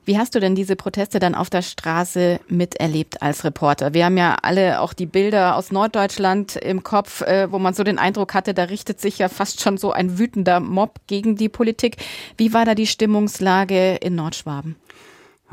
Wie 0.03 0.17
hast 0.17 0.33
du 0.33 0.39
denn 0.39 0.55
diese 0.55 0.75
Proteste 0.75 1.19
dann 1.19 1.35
auf 1.35 1.51
der 1.51 1.61
Straße 1.61 2.39
miterlebt 2.47 3.21
als 3.21 3.43
Reporter? 3.43 3.93
Wir 3.93 4.05
haben 4.05 4.17
ja 4.17 4.35
alle 4.41 4.81
auch 4.81 4.93
die 4.93 5.05
Bilder 5.05 5.55
aus 5.55 5.71
Norddeutschland 5.71 6.55
im 6.55 6.81
Kopf, 6.81 7.21
äh, 7.21 7.51
wo 7.51 7.59
man 7.59 7.75
so 7.75 7.83
den 7.83 7.99
Eindruck 7.99 8.33
hatte, 8.33 8.55
da 8.55 8.63
richtet 8.63 8.99
sich 8.99 9.19
ja 9.19 9.29
fast 9.29 9.61
schon 9.61 9.77
so 9.77 9.91
ein 9.91 10.17
wütender 10.17 10.59
Mob 10.59 10.99
gegen 11.05 11.35
die 11.35 11.49
Politik. 11.49 11.97
Wie 12.35 12.51
war 12.51 12.65
da 12.65 12.73
die 12.73 12.87
Stimmungslage 12.87 13.97
in 13.97 14.15
Nordschwaben? 14.15 14.75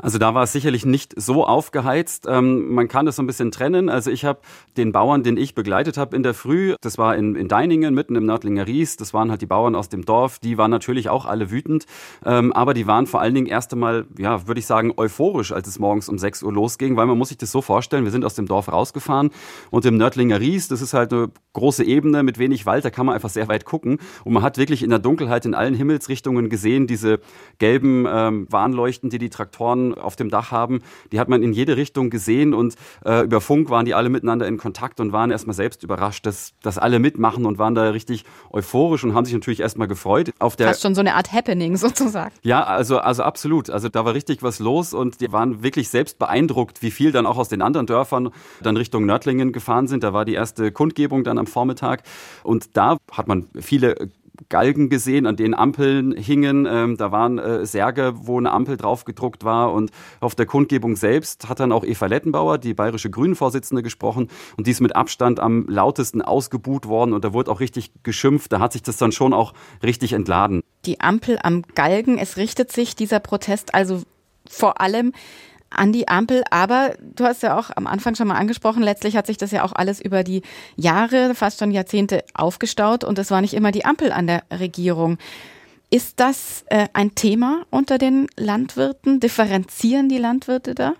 Also 0.01 0.17
da 0.17 0.33
war 0.33 0.43
es 0.43 0.51
sicherlich 0.51 0.85
nicht 0.85 1.13
so 1.19 1.45
aufgeheizt. 1.45 2.25
Ähm, 2.27 2.73
man 2.73 2.87
kann 2.87 3.05
das 3.05 3.17
so 3.17 3.23
ein 3.23 3.27
bisschen 3.27 3.51
trennen. 3.51 3.89
Also 3.89 4.11
ich 4.11 4.25
habe 4.25 4.39
den 4.77 4.91
Bauern, 4.91 5.23
den 5.23 5.37
ich 5.37 5.55
begleitet 5.55 5.97
habe 5.97 6.15
in 6.15 6.23
der 6.23 6.33
Früh, 6.33 6.75
das 6.81 6.97
war 6.97 7.15
in, 7.15 7.35
in 7.35 7.47
Deiningen, 7.47 7.93
mitten 7.93 8.15
im 8.15 8.25
Nördlinger 8.25 8.65
Ries, 8.65 8.97
das 8.97 9.13
waren 9.13 9.29
halt 9.29 9.41
die 9.41 9.45
Bauern 9.45 9.75
aus 9.75 9.89
dem 9.89 10.05
Dorf, 10.05 10.39
die 10.39 10.57
waren 10.57 10.71
natürlich 10.71 11.09
auch 11.09 11.25
alle 11.25 11.51
wütend, 11.51 11.85
ähm, 12.25 12.53
aber 12.53 12.73
die 12.73 12.87
waren 12.87 13.07
vor 13.07 13.21
allen 13.21 13.33
Dingen 13.33 13.47
erst 13.47 13.73
einmal, 13.73 14.05
ja, 14.17 14.47
würde 14.47 14.59
ich 14.59 14.65
sagen, 14.65 14.93
euphorisch, 14.95 15.51
als 15.51 15.67
es 15.67 15.79
morgens 15.79 16.07
um 16.07 16.17
6 16.17 16.43
Uhr 16.43 16.53
losging, 16.53 16.95
weil 16.95 17.05
man 17.05 17.17
muss 17.17 17.29
sich 17.29 17.37
das 17.37 17.51
so 17.51 17.61
vorstellen, 17.61 18.05
wir 18.05 18.11
sind 18.11 18.25
aus 18.25 18.35
dem 18.35 18.47
Dorf 18.47 18.71
rausgefahren 18.71 19.31
und 19.69 19.85
im 19.85 19.97
Nördlinger 19.97 20.39
Ries, 20.39 20.67
das 20.67 20.81
ist 20.81 20.93
halt 20.93 21.11
eine 21.11 21.29
große 21.53 21.83
Ebene 21.83 22.23
mit 22.23 22.39
wenig 22.39 22.65
Wald, 22.65 22.85
da 22.85 22.89
kann 22.89 23.05
man 23.05 23.15
einfach 23.15 23.29
sehr 23.29 23.47
weit 23.47 23.65
gucken 23.65 23.99
und 24.23 24.33
man 24.33 24.43
hat 24.43 24.57
wirklich 24.57 24.83
in 24.83 24.89
der 24.89 24.99
Dunkelheit 24.99 25.45
in 25.45 25.53
allen 25.53 25.73
Himmelsrichtungen 25.73 26.49
gesehen, 26.49 26.87
diese 26.87 27.19
gelben 27.57 28.05
ähm, 28.07 28.47
Warnleuchten, 28.49 29.09
die 29.09 29.17
die 29.17 29.29
Traktoren 29.29 29.88
auf 29.93 30.15
dem 30.15 30.29
Dach 30.29 30.51
haben, 30.51 30.81
die 31.11 31.19
hat 31.19 31.29
man 31.29 31.43
in 31.43 31.53
jede 31.53 31.77
Richtung 31.77 32.09
gesehen 32.09 32.53
und 32.53 32.75
äh, 33.05 33.23
über 33.23 33.41
Funk 33.41 33.69
waren 33.69 33.85
die 33.85 33.93
alle 33.93 34.09
miteinander 34.09 34.47
in 34.47 34.57
Kontakt 34.57 34.99
und 34.99 35.11
waren 35.11 35.31
erstmal 35.31 35.55
selbst 35.55 35.83
überrascht, 35.83 36.25
dass, 36.25 36.53
dass 36.61 36.77
alle 36.77 36.99
mitmachen 36.99 37.45
und 37.45 37.57
waren 37.57 37.75
da 37.75 37.89
richtig 37.89 38.25
euphorisch 38.51 39.03
und 39.03 39.13
haben 39.13 39.25
sich 39.25 39.33
natürlich 39.33 39.59
erstmal 39.59 39.87
gefreut. 39.87 40.31
Auf 40.39 40.55
der 40.55 40.67
Fast 40.67 40.81
schon 40.81 40.95
so 40.95 41.01
eine 41.01 41.15
Art 41.15 41.31
Happening 41.31 41.77
sozusagen. 41.77 42.33
Ja, 42.43 42.63
also, 42.63 42.99
also 42.99 43.23
absolut. 43.23 43.69
Also 43.69 43.89
da 43.89 44.05
war 44.05 44.13
richtig 44.13 44.43
was 44.43 44.59
los 44.59 44.93
und 44.93 45.21
die 45.21 45.31
waren 45.31 45.63
wirklich 45.63 45.89
selbst 45.89 46.19
beeindruckt, 46.19 46.81
wie 46.81 46.91
viel 46.91 47.11
dann 47.11 47.25
auch 47.25 47.37
aus 47.37 47.49
den 47.49 47.61
anderen 47.61 47.87
Dörfern 47.87 48.29
dann 48.61 48.77
Richtung 48.77 49.05
Nördlingen 49.05 49.51
gefahren 49.51 49.87
sind. 49.87 50.03
Da 50.03 50.13
war 50.13 50.25
die 50.25 50.33
erste 50.33 50.71
Kundgebung 50.71 51.23
dann 51.23 51.37
am 51.37 51.47
Vormittag 51.47 52.03
und 52.43 52.77
da 52.77 52.97
hat 53.11 53.27
man 53.27 53.47
viele 53.59 54.09
Galgen 54.47 54.89
gesehen, 54.89 55.25
an 55.25 55.35
denen 55.35 55.53
Ampeln 55.53 56.15
hingen. 56.15 56.65
Ähm, 56.65 56.97
da 56.97 57.11
waren 57.11 57.37
äh, 57.37 57.65
Särge, 57.65 58.13
wo 58.15 58.37
eine 58.37 58.51
Ampel 58.51 58.77
drauf 58.77 59.05
gedruckt 59.05 59.43
war. 59.43 59.73
Und 59.73 59.91
auf 60.19 60.35
der 60.35 60.45
Kundgebung 60.45 60.95
selbst 60.95 61.49
hat 61.49 61.59
dann 61.59 61.71
auch 61.71 61.83
Eva 61.83 62.05
Lettenbauer, 62.05 62.57
die 62.57 62.73
bayerische 62.73 63.09
Grünen-Vorsitzende, 63.09 63.83
gesprochen. 63.83 64.29
Und 64.57 64.67
die 64.67 64.71
ist 64.71 64.79
mit 64.79 64.95
Abstand 64.95 65.39
am 65.39 65.67
lautesten 65.67 66.21
ausgebuht 66.21 66.87
worden. 66.87 67.13
Und 67.13 67.25
da 67.25 67.33
wurde 67.33 67.51
auch 67.51 67.59
richtig 67.59 67.91
geschimpft. 68.03 68.53
Da 68.53 68.59
hat 68.59 68.73
sich 68.73 68.83
das 68.83 68.97
dann 68.97 69.11
schon 69.11 69.33
auch 69.33 69.53
richtig 69.83 70.13
entladen. 70.13 70.61
Die 70.85 71.01
Ampel 71.01 71.37
am 71.43 71.63
Galgen, 71.75 72.17
es 72.17 72.37
richtet 72.37 72.71
sich 72.71 72.95
dieser 72.95 73.19
Protest 73.19 73.73
also 73.73 74.03
vor 74.49 74.81
allem 74.81 75.13
an 75.69 75.91
die 75.91 76.07
Ampel. 76.07 76.43
Aber 76.51 76.93
du 77.15 77.23
hast 77.25 77.43
ja 77.43 77.57
auch 77.57 77.69
am 77.75 77.87
Anfang 77.87 78.15
schon 78.15 78.27
mal 78.27 78.35
angesprochen, 78.35 78.83
letztlich 78.83 79.15
hat 79.15 79.27
sich 79.27 79.37
das 79.37 79.51
ja 79.51 79.63
auch 79.63 79.73
alles 79.73 80.01
über 80.01 80.23
die 80.23 80.41
Jahre, 80.75 81.35
fast 81.35 81.59
schon 81.59 81.71
Jahrzehnte 81.71 82.23
aufgestaut 82.33 83.03
und 83.03 83.19
es 83.19 83.31
war 83.31 83.41
nicht 83.41 83.53
immer 83.53 83.71
die 83.71 83.85
Ampel 83.85 84.11
an 84.11 84.27
der 84.27 84.43
Regierung. 84.51 85.17
Ist 85.91 86.19
das 86.19 86.63
äh, 86.67 86.87
ein 86.93 87.15
Thema 87.15 87.63
unter 87.71 87.97
den 87.97 88.27
Landwirten? 88.37 89.19
Differenzieren 89.19 90.07
die 90.07 90.19
Landwirte 90.19 90.75
da? 90.75 90.93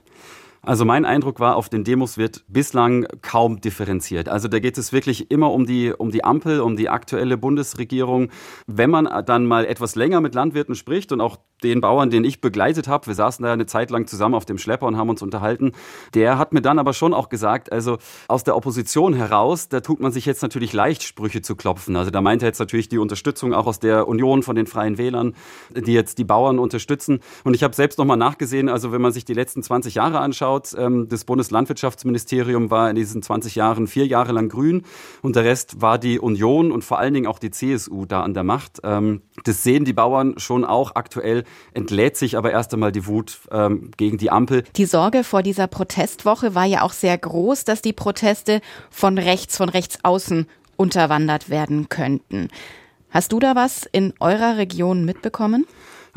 Also 0.61 0.83
mein 0.83 1.05
Eindruck 1.05 1.39
war, 1.39 1.55
auf 1.55 1.69
den 1.69 1.83
Demos 1.83 2.17
wird 2.17 2.43
bislang 2.47 3.07
kaum 3.21 3.61
differenziert. 3.61 4.27
Also 4.27 4.47
da 4.47 4.59
geht 4.59 4.77
es 4.77 4.91
wirklich 4.91 5.31
immer 5.31 5.51
um 5.51 5.65
die, 5.65 5.93
um 5.93 6.11
die 6.11 6.23
Ampel, 6.23 6.59
um 6.59 6.75
die 6.75 6.89
aktuelle 6.89 7.37
Bundesregierung. 7.37 8.29
Wenn 8.67 8.89
man 8.89 9.07
dann 9.25 9.45
mal 9.45 9.65
etwas 9.65 9.95
länger 9.95 10.19
mit 10.21 10.35
Landwirten 10.35 10.75
spricht 10.75 11.11
und 11.11 11.21
auch 11.21 11.37
den 11.63 11.81
Bauern, 11.81 12.09
den 12.09 12.23
ich 12.23 12.41
begleitet 12.41 12.87
habe, 12.87 13.07
wir 13.07 13.15
saßen 13.15 13.43
da 13.43 13.53
eine 13.53 13.65
Zeit 13.65 13.91
lang 13.91 14.07
zusammen 14.07 14.35
auf 14.35 14.45
dem 14.45 14.57
Schlepper 14.57 14.87
und 14.87 14.97
haben 14.97 15.09
uns 15.09 15.21
unterhalten, 15.21 15.73
der 16.13 16.37
hat 16.37 16.53
mir 16.53 16.61
dann 16.61 16.79
aber 16.79 16.93
schon 16.93 17.13
auch 17.13 17.29
gesagt, 17.29 17.71
also 17.71 17.97
aus 18.27 18.43
der 18.43 18.55
Opposition 18.55 19.13
heraus, 19.13 19.69
da 19.69 19.81
tut 19.81 19.99
man 19.99 20.11
sich 20.11 20.25
jetzt 20.25 20.41
natürlich 20.41 20.73
leicht, 20.73 21.03
Sprüche 21.03 21.41
zu 21.41 21.55
klopfen. 21.55 21.95
Also 21.95 22.11
da 22.11 22.21
meint 22.21 22.41
er 22.41 22.47
jetzt 22.47 22.59
natürlich 22.59 22.89
die 22.89 22.97
Unterstützung 22.97 23.53
auch 23.53 23.67
aus 23.67 23.79
der 23.79 24.07
Union 24.07 24.43
von 24.43 24.55
den 24.55 24.67
Freien 24.67 24.97
Wählern, 24.97 25.35
die 25.75 25.93
jetzt 25.93 26.17
die 26.17 26.23
Bauern 26.23 26.59
unterstützen. 26.59 27.19
Und 27.43 27.53
ich 27.53 27.63
habe 27.63 27.75
selbst 27.75 27.99
nochmal 27.99 28.17
nachgesehen, 28.17 28.69
also 28.69 28.91
wenn 28.91 29.01
man 29.01 29.11
sich 29.11 29.25
die 29.25 29.33
letzten 29.33 29.63
20 29.63 29.95
Jahre 29.95 30.19
anschaut, 30.19 30.75
ähm, 30.77 31.07
das 31.09 31.25
Bundeslandwirtschaftsministerium 31.25 32.71
war 32.71 32.89
in 32.89 32.95
diesen 32.95 33.21
20 33.21 33.55
Jahren 33.55 33.87
vier 33.87 34.07
Jahre 34.07 34.31
lang 34.31 34.49
grün 34.49 34.83
und 35.21 35.35
der 35.35 35.43
Rest 35.43 35.81
war 35.81 35.97
die 35.97 36.19
Union 36.19 36.71
und 36.71 36.83
vor 36.83 36.99
allen 36.99 37.13
Dingen 37.13 37.27
auch 37.27 37.39
die 37.39 37.51
CSU 37.51 38.05
da 38.05 38.21
an 38.21 38.33
der 38.33 38.43
Macht. 38.43 38.79
Ähm, 38.83 39.21
das 39.43 39.63
sehen 39.63 39.85
die 39.85 39.93
Bauern 39.93 40.35
schon 40.37 40.65
auch 40.65 40.95
aktuell 40.95 41.43
entlädt 41.73 42.17
sich 42.17 42.37
aber 42.37 42.51
erst 42.51 42.73
einmal 42.73 42.91
die 42.91 43.05
Wut 43.05 43.39
ähm, 43.51 43.91
gegen 43.97 44.17
die 44.17 44.31
Ampel. 44.31 44.63
Die 44.75 44.85
Sorge 44.85 45.23
vor 45.23 45.43
dieser 45.43 45.67
Protestwoche 45.67 46.55
war 46.55 46.65
ja 46.65 46.81
auch 46.81 46.93
sehr 46.93 47.17
groß, 47.17 47.63
dass 47.63 47.81
die 47.81 47.93
Proteste 47.93 48.61
von 48.89 49.17
rechts, 49.17 49.57
von 49.57 49.69
rechts 49.69 49.99
außen 50.03 50.47
unterwandert 50.77 51.49
werden 51.49 51.89
könnten. 51.89 52.49
Hast 53.09 53.31
du 53.31 53.39
da 53.39 53.55
was 53.55 53.87
in 53.91 54.13
eurer 54.19 54.57
Region 54.57 55.03
mitbekommen? 55.03 55.65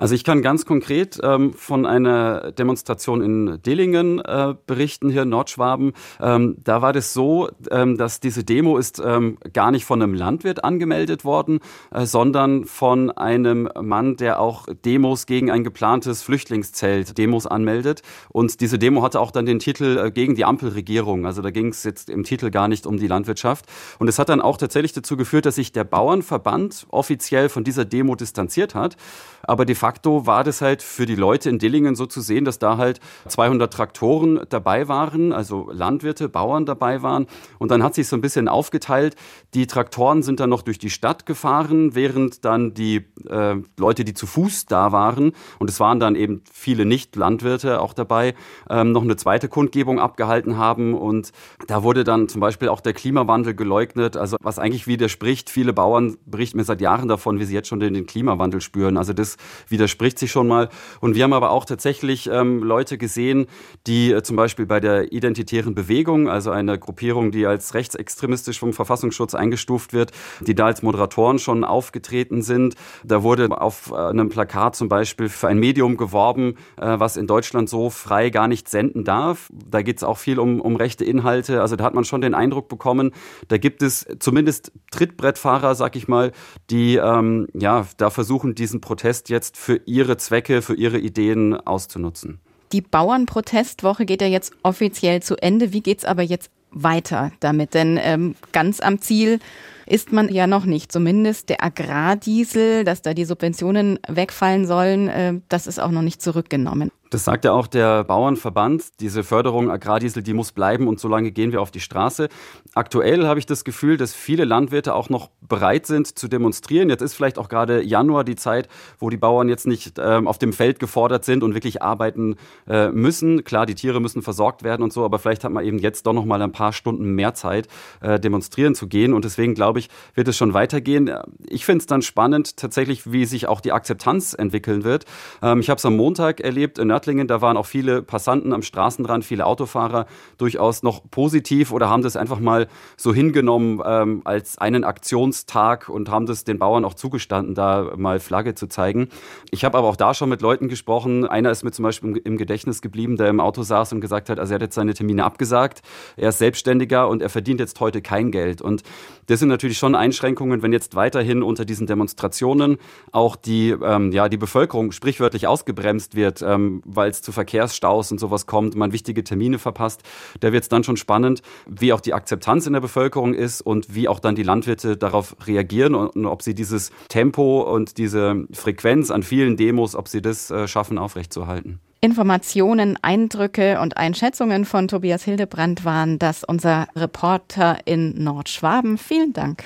Also 0.02 0.16
ich 0.16 0.24
kann 0.24 0.42
ganz 0.42 0.66
konkret 0.66 1.20
ähm, 1.22 1.54
von 1.54 1.86
einer 1.86 2.50
Demonstration 2.50 3.22
in 3.22 3.62
Dillingen 3.62 4.18
äh, 4.18 4.52
berichten, 4.66 5.10
hier 5.10 5.22
in 5.22 5.28
Nordschwaben. 5.28 5.92
Ähm, 6.20 6.56
da 6.64 6.82
war 6.82 6.92
das 6.92 7.12
so, 7.12 7.48
ähm, 7.70 7.96
dass 7.96 8.18
diese 8.18 8.42
Demo 8.42 8.78
ist 8.78 9.00
ähm, 9.04 9.38
gar 9.52 9.70
nicht 9.70 9.84
von 9.84 10.02
einem 10.02 10.12
Landwirt 10.12 10.64
angemeldet 10.64 11.24
worden, 11.24 11.60
äh, 11.92 12.04
sondern 12.04 12.64
von 12.64 13.12
einem 13.12 13.68
Mann, 13.80 14.16
der 14.16 14.40
auch 14.40 14.66
Demos 14.84 15.26
gegen 15.26 15.52
ein 15.52 15.62
geplantes 15.62 16.24
Flüchtlingszelt 16.24 17.16
Demos 17.16 17.46
anmeldet. 17.46 18.02
Und 18.28 18.60
diese 18.60 18.80
Demo 18.80 19.04
hatte 19.04 19.20
auch 19.20 19.30
dann 19.30 19.46
den 19.46 19.60
Titel 19.60 19.98
äh, 19.98 20.10
gegen 20.10 20.34
die 20.34 20.44
Ampelregierung. 20.44 21.26
Also 21.26 21.42
da 21.42 21.52
ging 21.52 21.68
es 21.68 21.84
jetzt 21.84 22.10
im 22.10 22.24
Titel 22.24 22.50
gar 22.50 22.66
nicht 22.66 22.88
um 22.88 22.96
die 22.96 23.06
Landwirtschaft. 23.06 23.66
Und 24.00 24.08
es 24.08 24.18
hat 24.18 24.30
dann 24.30 24.40
auch 24.40 24.56
tatsächlich 24.56 24.94
dazu 24.94 25.16
geführt, 25.16 25.46
dass 25.46 25.54
sich 25.54 25.70
der 25.70 25.84
Bauernverband 25.84 26.88
offiziell 26.90 27.48
von 27.48 27.62
dieser 27.62 27.84
Demo 27.84 28.16
distanziert 28.16 28.74
hat. 28.74 28.96
Aber 29.44 29.64
de 29.64 29.76
war 30.04 30.44
das 30.44 30.60
halt 30.60 30.82
für 30.82 31.06
die 31.06 31.14
Leute 31.14 31.50
in 31.50 31.58
Dillingen 31.58 31.94
so 31.94 32.06
zu 32.06 32.20
sehen, 32.20 32.44
dass 32.44 32.58
da 32.58 32.76
halt 32.76 33.00
200 33.28 33.72
Traktoren 33.72 34.40
dabei 34.48 34.88
waren, 34.88 35.32
also 35.32 35.70
Landwirte, 35.72 36.28
Bauern 36.28 36.66
dabei 36.66 37.02
waren. 37.02 37.26
Und 37.58 37.70
dann 37.70 37.82
hat 37.82 37.94
sich 37.94 38.08
so 38.08 38.16
ein 38.16 38.20
bisschen 38.20 38.48
aufgeteilt. 38.48 39.16
Die 39.54 39.66
Traktoren 39.66 40.22
sind 40.22 40.40
dann 40.40 40.50
noch 40.50 40.62
durch 40.62 40.78
die 40.78 40.90
Stadt 40.90 41.26
gefahren, 41.26 41.94
während 41.94 42.44
dann 42.44 42.74
die 42.74 43.04
äh, 43.28 43.56
Leute, 43.78 44.04
die 44.04 44.14
zu 44.14 44.26
Fuß 44.26 44.66
da 44.66 44.92
waren, 44.92 45.32
und 45.58 45.70
es 45.70 45.80
waren 45.80 46.00
dann 46.00 46.16
eben 46.16 46.42
viele 46.52 46.84
Nicht-Landwirte 46.84 47.80
auch 47.80 47.94
dabei, 47.94 48.34
ähm, 48.68 48.92
noch 48.92 49.02
eine 49.02 49.16
zweite 49.16 49.48
Kundgebung 49.48 50.00
abgehalten 50.00 50.56
haben. 50.56 50.94
Und 50.94 51.32
da 51.66 51.82
wurde 51.82 52.04
dann 52.04 52.28
zum 52.28 52.40
Beispiel 52.40 52.68
auch 52.68 52.80
der 52.80 52.92
Klimawandel 52.92 53.54
geleugnet, 53.54 54.16
also 54.16 54.36
was 54.40 54.58
eigentlich 54.58 54.86
widerspricht. 54.86 55.50
Viele 55.50 55.72
Bauern 55.72 56.16
berichten 56.26 56.58
mir 56.58 56.64
seit 56.64 56.80
Jahren 56.80 57.08
davon, 57.08 57.38
wie 57.38 57.44
sie 57.44 57.54
jetzt 57.54 57.68
schon 57.68 57.80
den 57.80 58.06
Klimawandel 58.06 58.60
spüren. 58.60 58.96
Also 58.96 59.12
das 59.12 59.36
widerspricht 59.72 60.20
sich 60.20 60.30
schon 60.30 60.46
mal. 60.46 60.68
Und 61.00 61.16
wir 61.16 61.24
haben 61.24 61.32
aber 61.32 61.50
auch 61.50 61.64
tatsächlich 61.64 62.28
ähm, 62.30 62.62
Leute 62.62 62.96
gesehen, 62.98 63.46
die 63.88 64.12
äh, 64.12 64.22
zum 64.22 64.36
Beispiel 64.36 64.66
bei 64.66 64.78
der 64.78 65.12
Identitären 65.12 65.74
Bewegung, 65.74 66.28
also 66.28 66.52
eine 66.52 66.78
Gruppierung, 66.78 67.32
die 67.32 67.46
als 67.46 67.74
rechtsextremistisch 67.74 68.60
vom 68.60 68.72
Verfassungsschutz 68.72 69.34
eingestuft 69.34 69.92
wird, 69.92 70.12
die 70.40 70.54
da 70.54 70.66
als 70.66 70.82
Moderatoren 70.82 71.40
schon 71.40 71.64
aufgetreten 71.64 72.42
sind. 72.42 72.76
Da 73.04 73.24
wurde 73.24 73.50
auf 73.60 73.90
äh, 73.90 73.96
einem 73.96 74.28
Plakat 74.28 74.76
zum 74.76 74.88
Beispiel 74.88 75.28
für 75.28 75.48
ein 75.48 75.58
Medium 75.58 75.96
geworben, 75.96 76.56
äh, 76.76 76.98
was 76.98 77.16
in 77.16 77.26
Deutschland 77.26 77.68
so 77.68 77.90
frei 77.90 78.30
gar 78.30 78.46
nicht 78.46 78.68
senden 78.68 79.04
darf. 79.04 79.48
Da 79.52 79.82
geht 79.82 79.96
es 79.96 80.04
auch 80.04 80.18
viel 80.18 80.38
um, 80.38 80.60
um 80.60 80.76
rechte 80.76 81.04
Inhalte. 81.04 81.60
Also 81.60 81.76
da 81.76 81.84
hat 81.84 81.94
man 81.94 82.04
schon 82.04 82.20
den 82.20 82.34
Eindruck 82.34 82.68
bekommen, 82.68 83.12
da 83.48 83.58
gibt 83.58 83.82
es 83.82 84.06
zumindest 84.18 84.72
Trittbrettfahrer, 84.90 85.74
sag 85.74 85.96
ich 85.96 86.08
mal, 86.08 86.32
die 86.70 86.96
ähm, 86.96 87.48
ja 87.54 87.86
da 87.96 88.10
versuchen, 88.10 88.54
diesen 88.54 88.80
Protest 88.80 89.28
jetzt 89.30 89.56
für 89.62 89.80
ihre 89.86 90.16
Zwecke, 90.16 90.60
für 90.60 90.74
ihre 90.74 90.98
Ideen 90.98 91.54
auszunutzen. 91.54 92.40
Die 92.72 92.80
Bauernprotestwoche 92.80 94.04
geht 94.04 94.20
ja 94.20 94.26
jetzt 94.26 94.54
offiziell 94.62 95.22
zu 95.22 95.36
Ende. 95.36 95.72
Wie 95.72 95.82
geht 95.82 95.98
es 95.98 96.04
aber 96.04 96.22
jetzt 96.22 96.50
weiter 96.70 97.30
damit? 97.40 97.74
Denn 97.74 97.98
ähm, 98.02 98.34
ganz 98.52 98.80
am 98.80 99.00
Ziel 99.00 99.38
ist 99.86 100.10
man 100.10 100.32
ja 100.32 100.46
noch 100.46 100.64
nicht. 100.64 100.90
Zumindest 100.90 101.48
der 101.48 101.62
Agrardiesel, 101.62 102.84
dass 102.84 103.02
da 103.02 103.14
die 103.14 103.24
Subventionen 103.24 103.98
wegfallen 104.08 104.66
sollen, 104.66 105.08
äh, 105.08 105.34
das 105.48 105.66
ist 105.66 105.78
auch 105.78 105.90
noch 105.90 106.02
nicht 106.02 106.20
zurückgenommen. 106.22 106.90
Das 107.12 107.26
sagt 107.26 107.44
ja 107.44 107.52
auch 107.52 107.66
der 107.66 108.04
Bauernverband. 108.04 109.00
Diese 109.00 109.22
Förderung 109.22 109.70
Agrardiesel, 109.70 110.22
die 110.22 110.32
muss 110.32 110.52
bleiben 110.52 110.88
und 110.88 110.98
solange 110.98 111.30
gehen 111.30 111.52
wir 111.52 111.60
auf 111.60 111.70
die 111.70 111.80
Straße. 111.80 112.30
Aktuell 112.72 113.26
habe 113.26 113.38
ich 113.38 113.44
das 113.44 113.64
Gefühl, 113.64 113.98
dass 113.98 114.14
viele 114.14 114.46
Landwirte 114.46 114.94
auch 114.94 115.10
noch 115.10 115.28
bereit 115.42 115.84
sind 115.84 116.18
zu 116.18 116.26
demonstrieren. 116.26 116.88
Jetzt 116.88 117.02
ist 117.02 117.12
vielleicht 117.12 117.38
auch 117.38 117.50
gerade 117.50 117.82
Januar 117.82 118.24
die 118.24 118.36
Zeit, 118.36 118.66
wo 118.98 119.10
die 119.10 119.18
Bauern 119.18 119.50
jetzt 119.50 119.66
nicht 119.66 119.98
ähm, 119.98 120.26
auf 120.26 120.38
dem 120.38 120.54
Feld 120.54 120.78
gefordert 120.78 121.26
sind 121.26 121.42
und 121.42 121.52
wirklich 121.52 121.82
arbeiten 121.82 122.36
äh, 122.66 122.88
müssen. 122.88 123.44
Klar, 123.44 123.66
die 123.66 123.74
Tiere 123.74 124.00
müssen 124.00 124.22
versorgt 124.22 124.62
werden 124.62 124.82
und 124.82 124.94
so, 124.94 125.04
aber 125.04 125.18
vielleicht 125.18 125.44
hat 125.44 125.52
man 125.52 125.66
eben 125.66 125.78
jetzt 125.78 126.06
doch 126.06 126.14
noch 126.14 126.24
mal 126.24 126.40
ein 126.40 126.52
paar 126.52 126.72
Stunden 126.72 127.14
mehr 127.14 127.34
Zeit, 127.34 127.68
äh, 128.00 128.18
demonstrieren 128.18 128.74
zu 128.74 128.88
gehen. 128.88 129.12
Und 129.12 129.26
deswegen 129.26 129.52
glaube 129.52 129.80
ich, 129.80 129.90
wird 130.14 130.28
es 130.28 130.38
schon 130.38 130.54
weitergehen. 130.54 131.10
Ich 131.46 131.66
finde 131.66 131.82
es 131.82 131.86
dann 131.86 132.00
spannend, 132.00 132.56
tatsächlich, 132.56 133.12
wie 133.12 133.26
sich 133.26 133.48
auch 133.48 133.60
die 133.60 133.72
Akzeptanz 133.72 134.32
entwickeln 134.32 134.82
wird. 134.82 135.04
Ähm, 135.42 135.60
ich 135.60 135.68
habe 135.68 135.76
es 135.76 135.84
am 135.84 135.94
Montag 135.94 136.40
erlebt 136.40 136.78
in 136.78 136.90
Nördlingen, 137.02 137.26
da 137.26 137.40
waren 137.40 137.56
auch 137.56 137.66
viele 137.66 138.00
Passanten 138.02 138.52
am 138.52 138.62
Straßenrand, 138.62 139.24
viele 139.24 139.44
Autofahrer 139.44 140.06
durchaus 140.38 140.82
noch 140.82 141.02
positiv 141.10 141.72
oder 141.72 141.90
haben 141.90 142.02
das 142.02 142.16
einfach 142.16 142.38
mal 142.38 142.68
so 142.96 143.12
hingenommen 143.12 143.82
ähm, 143.84 144.22
als 144.24 144.58
einen 144.58 144.84
Aktionstag 144.84 145.88
und 145.88 146.08
haben 146.08 146.26
das 146.26 146.44
den 146.44 146.58
Bauern 146.58 146.84
auch 146.84 146.94
zugestanden, 146.94 147.54
da 147.54 147.92
mal 147.96 148.20
Flagge 148.20 148.54
zu 148.54 148.68
zeigen. 148.68 149.08
Ich 149.50 149.64
habe 149.64 149.78
aber 149.78 149.88
auch 149.88 149.96
da 149.96 150.14
schon 150.14 150.28
mit 150.28 150.42
Leuten 150.42 150.68
gesprochen. 150.68 151.26
Einer 151.26 151.50
ist 151.50 151.64
mir 151.64 151.72
zum 151.72 151.82
Beispiel 151.82 152.16
im 152.18 152.36
Gedächtnis 152.36 152.82
geblieben, 152.82 153.16
der 153.16 153.28
im 153.28 153.40
Auto 153.40 153.62
saß 153.62 153.92
und 153.92 154.00
gesagt 154.00 154.30
hat, 154.30 154.38
also 154.38 154.52
er 154.52 154.56
hat 154.56 154.62
jetzt 154.62 154.74
seine 154.76 154.94
Termine 154.94 155.24
abgesagt, 155.24 155.82
er 156.16 156.28
ist 156.28 156.38
Selbstständiger 156.38 157.08
und 157.08 157.20
er 157.20 157.30
verdient 157.30 157.58
jetzt 157.58 157.80
heute 157.80 158.00
kein 158.00 158.30
Geld. 158.30 158.62
Und 158.62 158.82
das 159.26 159.40
sind 159.40 159.48
natürlich 159.48 159.78
schon 159.78 159.94
Einschränkungen, 159.94 160.62
wenn 160.62 160.72
jetzt 160.72 160.94
weiterhin 160.94 161.42
unter 161.42 161.64
diesen 161.64 161.86
Demonstrationen 161.86 162.78
auch 163.10 163.34
die, 163.34 163.70
ähm, 163.70 164.12
ja, 164.12 164.28
die 164.28 164.36
Bevölkerung 164.36 164.92
sprichwörtlich 164.92 165.46
ausgebremst 165.46 166.14
wird, 166.14 166.42
ähm, 166.42 166.82
weil 166.96 167.10
es 167.10 167.22
zu 167.22 167.32
Verkehrsstaus 167.32 168.12
und 168.12 168.18
sowas 168.18 168.46
kommt, 168.46 168.74
man 168.74 168.92
wichtige 168.92 169.24
Termine 169.24 169.58
verpasst. 169.58 170.02
Da 170.40 170.52
wird 170.52 170.62
es 170.62 170.68
dann 170.68 170.84
schon 170.84 170.96
spannend, 170.96 171.42
wie 171.66 171.92
auch 171.92 172.00
die 172.00 172.14
Akzeptanz 172.14 172.66
in 172.66 172.72
der 172.72 172.80
Bevölkerung 172.80 173.34
ist 173.34 173.60
und 173.60 173.94
wie 173.94 174.08
auch 174.08 174.20
dann 174.20 174.34
die 174.34 174.42
Landwirte 174.42 174.96
darauf 174.96 175.36
reagieren 175.46 175.94
und, 175.94 176.16
und 176.16 176.26
ob 176.26 176.42
sie 176.42 176.54
dieses 176.54 176.90
Tempo 177.08 177.62
und 177.62 177.98
diese 177.98 178.46
Frequenz 178.52 179.10
an 179.10 179.22
vielen 179.22 179.56
Demos, 179.56 179.94
ob 179.94 180.08
sie 180.08 180.22
das 180.22 180.50
äh, 180.50 180.68
schaffen, 180.68 180.98
aufrechtzuerhalten. 180.98 181.80
Informationen, 182.00 182.98
Eindrücke 183.00 183.78
und 183.80 183.96
Einschätzungen 183.96 184.64
von 184.64 184.88
Tobias 184.88 185.22
Hildebrand 185.22 185.84
waren 185.84 186.18
das 186.18 186.42
unser 186.42 186.88
Reporter 186.96 187.78
in 187.84 188.24
Nordschwaben. 188.24 188.98
Vielen 188.98 189.32
Dank. 189.32 189.62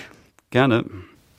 Gerne. 0.51 0.85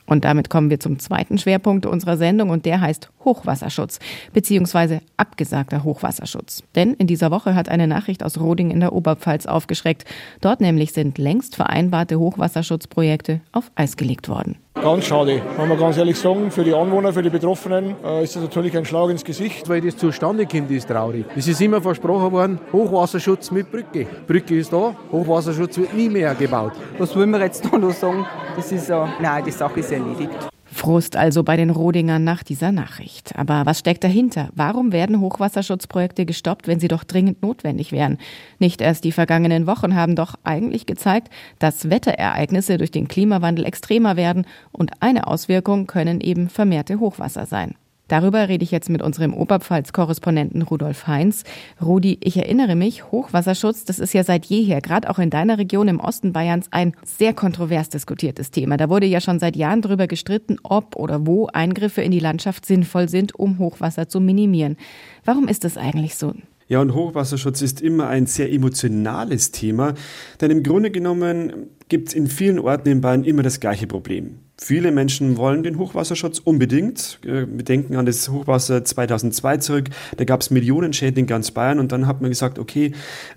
Und 0.06 0.24
damit 0.24 0.50
kommen 0.50 0.70
wir 0.70 0.80
zum 0.80 0.98
zweiten 0.98 1.38
Schwerpunkt 1.38 1.86
unserer 1.86 2.16
Sendung 2.16 2.50
und 2.50 2.66
der 2.66 2.80
heißt 2.80 3.10
Hochwasserschutz 3.28 3.98
beziehungsweise 4.32 5.00
abgesagter 5.18 5.84
Hochwasserschutz. 5.84 6.62
Denn 6.74 6.94
in 6.94 7.06
dieser 7.06 7.30
Woche 7.30 7.54
hat 7.54 7.68
eine 7.68 7.86
Nachricht 7.86 8.24
aus 8.24 8.40
Roding 8.40 8.70
in 8.70 8.80
der 8.80 8.94
Oberpfalz 8.94 9.44
aufgeschreckt. 9.44 10.04
Dort 10.40 10.62
nämlich 10.62 10.92
sind 10.92 11.18
längst 11.18 11.56
vereinbarte 11.56 12.18
Hochwasserschutzprojekte 12.18 13.42
auf 13.52 13.70
Eis 13.74 13.96
gelegt 13.96 14.30
worden. 14.30 14.56
Ganz 14.74 15.06
schade. 15.06 15.42
Wenn 15.56 15.68
wir 15.68 15.76
ganz 15.76 15.96
ehrlich 15.96 16.16
sagen, 16.16 16.50
für 16.50 16.62
die 16.62 16.72
Anwohner, 16.72 17.12
für 17.12 17.22
die 17.22 17.30
Betroffenen 17.30 17.96
äh, 18.04 18.22
ist 18.22 18.36
das 18.36 18.42
natürlich 18.44 18.76
ein 18.76 18.84
Schlag 18.84 19.10
ins 19.10 19.24
Gesicht. 19.24 19.68
Weil 19.68 19.80
das 19.80 19.96
zustande 19.96 20.46
kommt, 20.46 20.70
ist 20.70 20.88
traurig. 20.88 21.26
Es 21.36 21.48
ist 21.48 21.60
immer 21.60 21.82
versprochen 21.82 22.32
worden, 22.32 22.60
Hochwasserschutz 22.72 23.50
mit 23.50 23.70
Brücke. 23.70 24.06
Brücke 24.26 24.56
ist 24.56 24.72
da, 24.72 24.94
Hochwasserschutz 25.10 25.76
wird 25.78 25.94
nie 25.94 26.08
mehr 26.08 26.34
gebaut. 26.34 26.72
Was 26.96 27.14
wollen 27.16 27.30
wir 27.30 27.40
jetzt 27.40 27.64
da 27.64 27.76
noch 27.76 27.92
sagen? 27.92 28.24
Das 28.54 28.70
ist 28.70 28.88
ja, 28.88 29.08
nein, 29.20 29.42
die 29.44 29.50
Sache 29.50 29.80
ist 29.80 29.90
erledigt. 29.90 30.48
Frust 30.78 31.16
also 31.16 31.42
bei 31.42 31.56
den 31.56 31.70
Rodingern 31.70 32.22
nach 32.22 32.44
dieser 32.44 32.70
Nachricht. 32.70 33.36
Aber 33.36 33.66
was 33.66 33.80
steckt 33.80 34.04
dahinter? 34.04 34.50
Warum 34.54 34.92
werden 34.92 35.20
Hochwasserschutzprojekte 35.20 36.24
gestoppt, 36.24 36.68
wenn 36.68 36.78
sie 36.78 36.86
doch 36.86 37.02
dringend 37.02 37.42
notwendig 37.42 37.90
wären? 37.90 38.16
Nicht 38.60 38.80
erst 38.80 39.02
die 39.02 39.10
vergangenen 39.10 39.66
Wochen 39.66 39.96
haben 39.96 40.14
doch 40.14 40.36
eigentlich 40.44 40.86
gezeigt, 40.86 41.30
dass 41.58 41.90
Wetterereignisse 41.90 42.78
durch 42.78 42.92
den 42.92 43.08
Klimawandel 43.08 43.64
extremer 43.64 44.16
werden 44.16 44.46
und 44.70 44.92
eine 45.00 45.26
Auswirkung 45.26 45.88
können 45.88 46.20
eben 46.20 46.48
vermehrte 46.48 47.00
Hochwasser 47.00 47.44
sein. 47.44 47.74
Darüber 48.08 48.48
rede 48.48 48.64
ich 48.64 48.70
jetzt 48.70 48.88
mit 48.88 49.02
unserem 49.02 49.34
Oberpfalz-Korrespondenten 49.34 50.62
Rudolf 50.62 51.06
Heinz. 51.06 51.44
Rudi, 51.80 52.18
ich 52.22 52.36
erinnere 52.38 52.74
mich, 52.74 53.12
Hochwasserschutz, 53.12 53.84
das 53.84 53.98
ist 53.98 54.14
ja 54.14 54.24
seit 54.24 54.46
jeher, 54.46 54.80
gerade 54.80 55.10
auch 55.10 55.18
in 55.18 55.30
deiner 55.30 55.58
Region 55.58 55.88
im 55.88 56.00
Osten 56.00 56.32
Bayerns, 56.32 56.68
ein 56.70 56.94
sehr 57.04 57.34
kontrovers 57.34 57.90
diskutiertes 57.90 58.50
Thema. 58.50 58.78
Da 58.78 58.88
wurde 58.88 59.06
ja 59.06 59.20
schon 59.20 59.38
seit 59.38 59.56
Jahren 59.56 59.82
darüber 59.82 60.06
gestritten, 60.06 60.56
ob 60.62 60.96
oder 60.96 61.26
wo 61.26 61.46
Eingriffe 61.48 62.00
in 62.00 62.10
die 62.10 62.18
Landschaft 62.18 62.64
sinnvoll 62.64 63.08
sind, 63.08 63.34
um 63.34 63.58
Hochwasser 63.58 64.08
zu 64.08 64.20
minimieren. 64.20 64.76
Warum 65.24 65.46
ist 65.46 65.64
das 65.64 65.76
eigentlich 65.76 66.14
so? 66.14 66.32
Ja, 66.68 66.80
und 66.80 66.94
Hochwasserschutz 66.94 67.62
ist 67.62 67.80
immer 67.80 68.08
ein 68.08 68.26
sehr 68.26 68.52
emotionales 68.52 69.52
Thema, 69.52 69.94
denn 70.40 70.50
im 70.50 70.62
Grunde 70.62 70.90
genommen 70.90 71.68
gibt 71.88 72.08
es 72.08 72.14
in 72.14 72.26
vielen 72.26 72.58
Orten 72.58 72.88
in 72.88 73.00
Bayern 73.00 73.24
immer 73.24 73.42
das 73.42 73.60
gleiche 73.60 73.86
Problem. 73.86 74.38
Viele 74.60 74.90
Menschen 74.90 75.36
wollen 75.36 75.62
den 75.62 75.78
Hochwasserschutz 75.78 76.40
unbedingt. 76.40 77.20
Äh, 77.24 77.46
wir 77.46 77.62
denken 77.62 77.94
an 77.94 78.06
das 78.06 78.28
Hochwasser 78.28 78.84
2002 78.84 79.58
zurück. 79.58 79.84
Da 80.16 80.24
gab 80.24 80.40
es 80.40 80.50
Millionen 80.50 80.92
Schäden 80.92 81.20
in 81.20 81.26
ganz 81.26 81.52
Bayern 81.52 81.78
und 81.78 81.92
dann 81.92 82.08
hat 82.08 82.20
man 82.20 82.30
gesagt, 82.30 82.58
okay, 82.58 82.90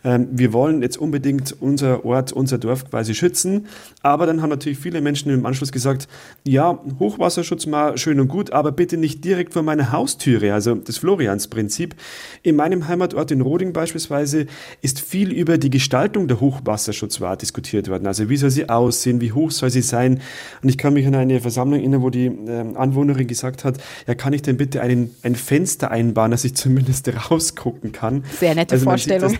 ähm, 0.03 0.29
wir 0.31 0.51
wollen 0.51 0.81
jetzt 0.81 0.97
unbedingt 0.97 1.55
unser 1.59 2.05
Ort, 2.05 2.31
unser 2.31 2.57
Dorf 2.57 2.89
quasi 2.89 3.13
schützen. 3.13 3.67
Aber 4.01 4.25
dann 4.25 4.41
haben 4.41 4.49
natürlich 4.49 4.79
viele 4.79 4.99
Menschen 4.99 5.31
im 5.31 5.45
Anschluss 5.45 5.71
gesagt, 5.71 6.07
ja, 6.43 6.79
Hochwasserschutz 6.97 7.67
mal 7.67 7.99
schön 7.99 8.19
und 8.19 8.27
gut, 8.27 8.51
aber 8.51 8.71
bitte 8.71 8.97
nicht 8.97 9.23
direkt 9.23 9.53
vor 9.53 9.61
meiner 9.61 9.91
Haustüre, 9.91 10.55
also 10.55 10.73
das 10.73 10.97
Floriansprinzip. 10.97 11.93
In 12.41 12.55
meinem 12.55 12.87
Heimatort 12.87 13.29
in 13.29 13.41
Roding 13.41 13.73
beispielsweise 13.73 14.47
ist 14.81 14.99
viel 14.99 15.31
über 15.31 15.59
die 15.59 15.69
Gestaltung 15.69 16.27
der 16.27 16.39
Hochwasserschutzwahr 16.39 17.37
diskutiert 17.37 17.89
worden. 17.89 18.07
Also 18.07 18.27
wie 18.27 18.37
soll 18.37 18.49
sie 18.49 18.69
aussehen, 18.69 19.21
wie 19.21 19.33
hoch 19.33 19.51
soll 19.51 19.69
sie 19.69 19.83
sein? 19.83 20.19
Und 20.63 20.69
ich 20.69 20.79
kann 20.79 20.95
mich 20.95 21.10
an 21.15 21.21
eine 21.21 21.39
Versammlung 21.39 21.79
erinnern, 21.79 22.01
wo 22.01 22.09
die 22.09 22.25
äh, 22.25 22.75
Anwohnerin 22.75 23.27
gesagt 23.27 23.63
hat, 23.63 23.77
ja, 24.07 24.15
kann 24.15 24.33
ich 24.33 24.41
denn 24.41 24.57
bitte 24.57 24.81
einen, 24.81 25.15
ein 25.23 25.35
Fenster 25.35 25.91
einbauen, 25.91 26.31
dass 26.31 26.43
ich 26.43 26.55
zumindest 26.55 27.09
rausgucken 27.31 27.91
kann? 27.91 28.23
Sehr 28.39 28.55
nette 28.55 28.73
also 28.73 28.85
Vorstellung. 28.85 29.37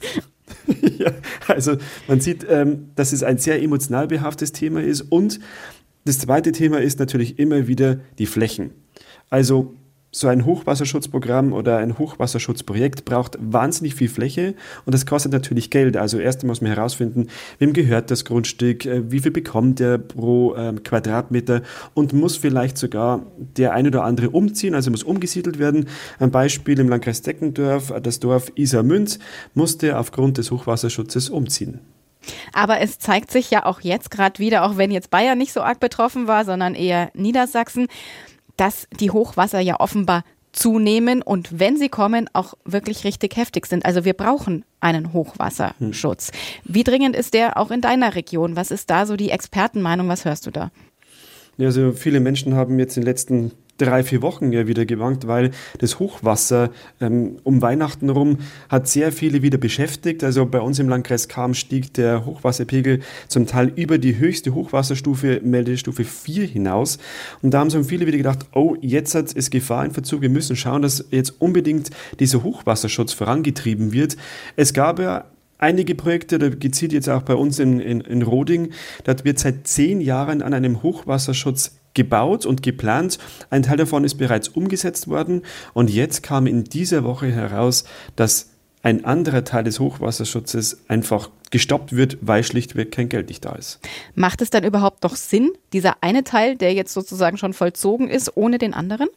ja, 0.97 1.11
also 1.47 1.77
man 2.07 2.19
sieht, 2.19 2.45
ähm, 2.49 2.89
dass 2.95 3.13
es 3.13 3.23
ein 3.23 3.37
sehr 3.37 3.61
emotional 3.61 4.07
behaftetes 4.07 4.51
Thema 4.51 4.81
ist 4.81 5.01
und 5.01 5.39
das 6.05 6.19
zweite 6.19 6.51
Thema 6.51 6.79
ist 6.79 6.99
natürlich 6.99 7.37
immer 7.37 7.67
wieder 7.67 7.99
die 8.17 8.25
Flächen. 8.25 8.71
Also 9.29 9.75
so 10.11 10.27
ein 10.27 10.45
Hochwasserschutzprogramm 10.45 11.53
oder 11.53 11.77
ein 11.77 11.97
Hochwasserschutzprojekt 11.97 13.05
braucht 13.05 13.37
wahnsinnig 13.39 13.95
viel 13.95 14.09
Fläche 14.09 14.55
und 14.85 14.93
das 14.93 15.05
kostet 15.05 15.31
natürlich 15.31 15.69
Geld. 15.69 15.95
Also 15.95 16.19
erst 16.19 16.43
muss 16.43 16.61
man 16.61 16.71
herausfinden, 16.73 17.27
wem 17.59 17.71
gehört 17.71 18.11
das 18.11 18.25
Grundstück, 18.25 18.85
äh, 18.85 19.09
wie 19.09 19.19
viel 19.19 19.31
bekommt 19.31 19.79
der 19.79 19.97
pro 19.97 20.55
ähm, 20.55 20.83
Quadratmeter 20.83 21.61
und 21.93 22.11
muss 22.11 22.35
vielleicht 22.35 22.77
sogar 22.77 23.25
der 23.37 23.73
ein 23.73 23.87
oder 23.87 24.03
andere 24.03 24.31
umziehen, 24.31 24.75
also 24.75 24.91
muss 24.91 25.03
umgesiedelt 25.03 25.59
werden. 25.59 25.87
Ein 26.19 26.31
Beispiel 26.31 26.77
im 26.79 26.89
Landkreis 26.89 27.21
Deckendorf, 27.21 27.93
das 28.03 28.19
Dorf 28.19 28.51
Isarmünz 28.55 29.17
musste 29.53 29.97
aufgrund 29.97 30.37
des 30.37 30.51
Hochwasserschutzes 30.51 31.29
umziehen. 31.29 31.79
Aber 32.53 32.79
es 32.81 32.99
zeigt 32.99 33.31
sich 33.31 33.49
ja 33.49 33.65
auch 33.65 33.81
jetzt 33.81 34.11
gerade 34.11 34.39
wieder, 34.39 34.63
auch 34.63 34.77
wenn 34.77 34.91
jetzt 34.91 35.09
Bayern 35.09 35.37
nicht 35.37 35.53
so 35.53 35.61
arg 35.61 35.79
betroffen 35.79 36.27
war, 36.27 36.45
sondern 36.45 36.75
eher 36.75 37.09
Niedersachsen, 37.15 37.87
dass 38.61 38.87
die 38.99 39.09
Hochwasser 39.09 39.59
ja 39.59 39.79
offenbar 39.79 40.23
zunehmen 40.51 41.23
und 41.23 41.59
wenn 41.59 41.77
sie 41.77 41.89
kommen, 41.89 42.29
auch 42.33 42.53
wirklich 42.63 43.05
richtig 43.05 43.35
heftig 43.35 43.65
sind. 43.65 43.85
Also 43.87 44.05
wir 44.05 44.13
brauchen 44.13 44.65
einen 44.79 45.13
Hochwasserschutz. 45.13 46.31
Wie 46.63 46.83
dringend 46.83 47.15
ist 47.15 47.33
der 47.33 47.57
auch 47.57 47.71
in 47.71 47.81
deiner 47.81 48.13
Region? 48.13 48.55
Was 48.55 48.69
ist 48.69 48.91
da 48.91 49.07
so 49.07 49.15
die 49.15 49.31
Expertenmeinung? 49.31 50.07
Was 50.09 50.25
hörst 50.25 50.45
du 50.45 50.51
da? 50.51 50.69
Ja, 51.57 51.67
also 51.67 51.91
viele 51.93 52.19
Menschen 52.19 52.53
haben 52.53 52.77
jetzt 52.77 52.97
in 52.97 53.01
den 53.01 53.07
letzten 53.07 53.51
drei, 53.81 54.03
vier 54.03 54.21
Wochen 54.21 54.51
ja 54.51 54.67
wieder 54.67 54.85
gewankt, 54.85 55.27
weil 55.27 55.51
das 55.79 55.99
Hochwasser 55.99 56.69
ähm, 56.99 57.37
um 57.43 57.61
Weihnachten 57.61 58.09
rum 58.09 58.37
hat 58.69 58.87
sehr 58.87 59.11
viele 59.11 59.41
wieder 59.41 59.57
beschäftigt. 59.57 60.23
Also 60.23 60.45
bei 60.45 60.61
uns 60.61 60.79
im 60.79 60.87
Landkreis 60.87 61.27
Kam 61.27 61.53
stieg 61.53 61.93
der 61.93 62.25
Hochwasserpegel 62.25 63.01
zum 63.27 63.47
Teil 63.47 63.71
über 63.75 63.97
die 63.97 64.17
höchste 64.17 64.53
Hochwasserstufe, 64.53 65.41
Meldestufe 65.43 66.03
4 66.03 66.45
hinaus. 66.45 66.99
Und 67.41 67.53
da 67.53 67.59
haben 67.59 67.69
so 67.69 67.81
viele 67.83 68.05
wieder 68.05 68.17
gedacht, 68.17 68.45
oh, 68.53 68.75
jetzt 68.81 69.15
hat 69.15 69.35
es 69.35 69.49
Gefahr 69.49 69.83
in 69.85 69.91
Verzug. 69.91 70.21
Wir 70.21 70.29
müssen 70.29 70.55
schauen, 70.55 70.81
dass 70.81 71.05
jetzt 71.11 71.41
unbedingt 71.41 71.89
dieser 72.19 72.43
Hochwasserschutz 72.43 73.13
vorangetrieben 73.13 73.91
wird. 73.91 74.17
Es 74.55 74.73
gab 74.73 74.99
ja 74.99 75.25
einige 75.61 75.95
Projekte, 75.95 76.39
da 76.39 76.49
gezielt 76.49 76.91
jetzt 76.91 77.07
auch 77.07 77.21
bei 77.21 77.35
uns 77.35 77.59
in, 77.59 77.79
in, 77.79 78.01
in 78.01 78.21
Roding, 78.23 78.71
da 79.03 79.15
wird 79.23 79.39
seit 79.39 79.67
zehn 79.67 80.01
Jahren 80.01 80.41
an 80.41 80.53
einem 80.53 80.83
Hochwasserschutz 80.83 81.80
gebaut 81.93 82.45
und 82.45 82.63
geplant. 82.63 83.19
Ein 83.49 83.63
Teil 83.63 83.77
davon 83.77 84.03
ist 84.03 84.15
bereits 84.15 84.47
umgesetzt 84.47 85.07
worden 85.07 85.43
und 85.73 85.89
jetzt 85.89 86.23
kam 86.23 86.47
in 86.47 86.63
dieser 86.63 87.03
Woche 87.03 87.31
heraus, 87.31 87.83
dass 88.15 88.49
ein 88.83 89.05
anderer 89.05 89.43
Teil 89.43 89.63
des 89.63 89.79
Hochwasserschutzes 89.79 90.81
einfach 90.87 91.29
gestoppt 91.51 91.95
wird, 91.95 92.17
weil 92.21 92.43
schlichtweg 92.43 92.91
kein 92.91 93.09
Geld 93.09 93.29
nicht 93.29 93.45
da 93.45 93.51
ist. 93.53 93.79
Macht 94.15 94.41
es 94.41 94.49
dann 94.49 94.63
überhaupt 94.63 95.03
noch 95.03 95.15
Sinn, 95.15 95.51
dieser 95.73 95.97
eine 96.01 96.23
Teil, 96.23 96.55
der 96.55 96.73
jetzt 96.73 96.93
sozusagen 96.93 97.37
schon 97.37 97.53
vollzogen 97.53 98.09
ist, 98.09 98.35
ohne 98.35 98.57
den 98.57 98.73
anderen? 98.73 99.09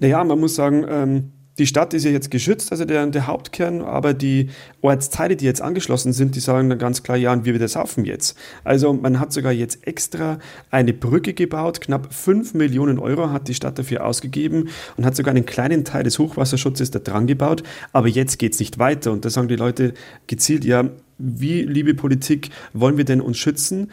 Naja, 0.00 0.22
man 0.24 0.40
muss 0.40 0.56
sagen, 0.56 0.84
ähm, 0.88 1.32
die 1.58 1.66
Stadt 1.66 1.92
ist 1.92 2.04
ja 2.04 2.10
jetzt 2.10 2.30
geschützt, 2.30 2.72
also 2.72 2.84
der, 2.84 3.06
der 3.06 3.26
Hauptkern, 3.26 3.82
aber 3.82 4.14
die 4.14 4.48
Ortsteile, 4.80 5.36
die 5.36 5.44
jetzt 5.44 5.60
angeschlossen 5.60 6.12
sind, 6.12 6.34
die 6.34 6.40
sagen 6.40 6.70
dann 6.70 6.78
ganz 6.78 7.02
klar, 7.02 7.16
ja, 7.16 7.32
und 7.32 7.44
wir 7.44 7.54
wieder 7.54 7.68
saufen 7.68 8.04
jetzt. 8.04 8.36
Also 8.64 8.92
man 8.92 9.20
hat 9.20 9.32
sogar 9.32 9.52
jetzt 9.52 9.86
extra 9.86 10.38
eine 10.70 10.94
Brücke 10.94 11.34
gebaut, 11.34 11.80
knapp 11.80 12.12
5 12.12 12.54
Millionen 12.54 12.98
Euro 12.98 13.30
hat 13.30 13.48
die 13.48 13.54
Stadt 13.54 13.78
dafür 13.78 14.06
ausgegeben 14.06 14.70
und 14.96 15.04
hat 15.04 15.14
sogar 15.14 15.34
einen 15.34 15.46
kleinen 15.46 15.84
Teil 15.84 16.04
des 16.04 16.18
Hochwasserschutzes 16.18 16.90
da 16.90 16.98
dran 16.98 17.26
gebaut, 17.26 17.62
aber 17.92 18.08
jetzt 18.08 18.38
geht 18.38 18.54
es 18.54 18.60
nicht 18.60 18.78
weiter 18.78 19.12
und 19.12 19.24
da 19.24 19.30
sagen 19.30 19.48
die 19.48 19.56
Leute 19.56 19.92
gezielt, 20.26 20.64
ja, 20.64 20.88
wie, 21.18 21.62
liebe 21.62 21.94
Politik, 21.94 22.50
wollen 22.72 22.96
wir 22.96 23.04
denn 23.04 23.20
uns 23.20 23.38
schützen? 23.38 23.90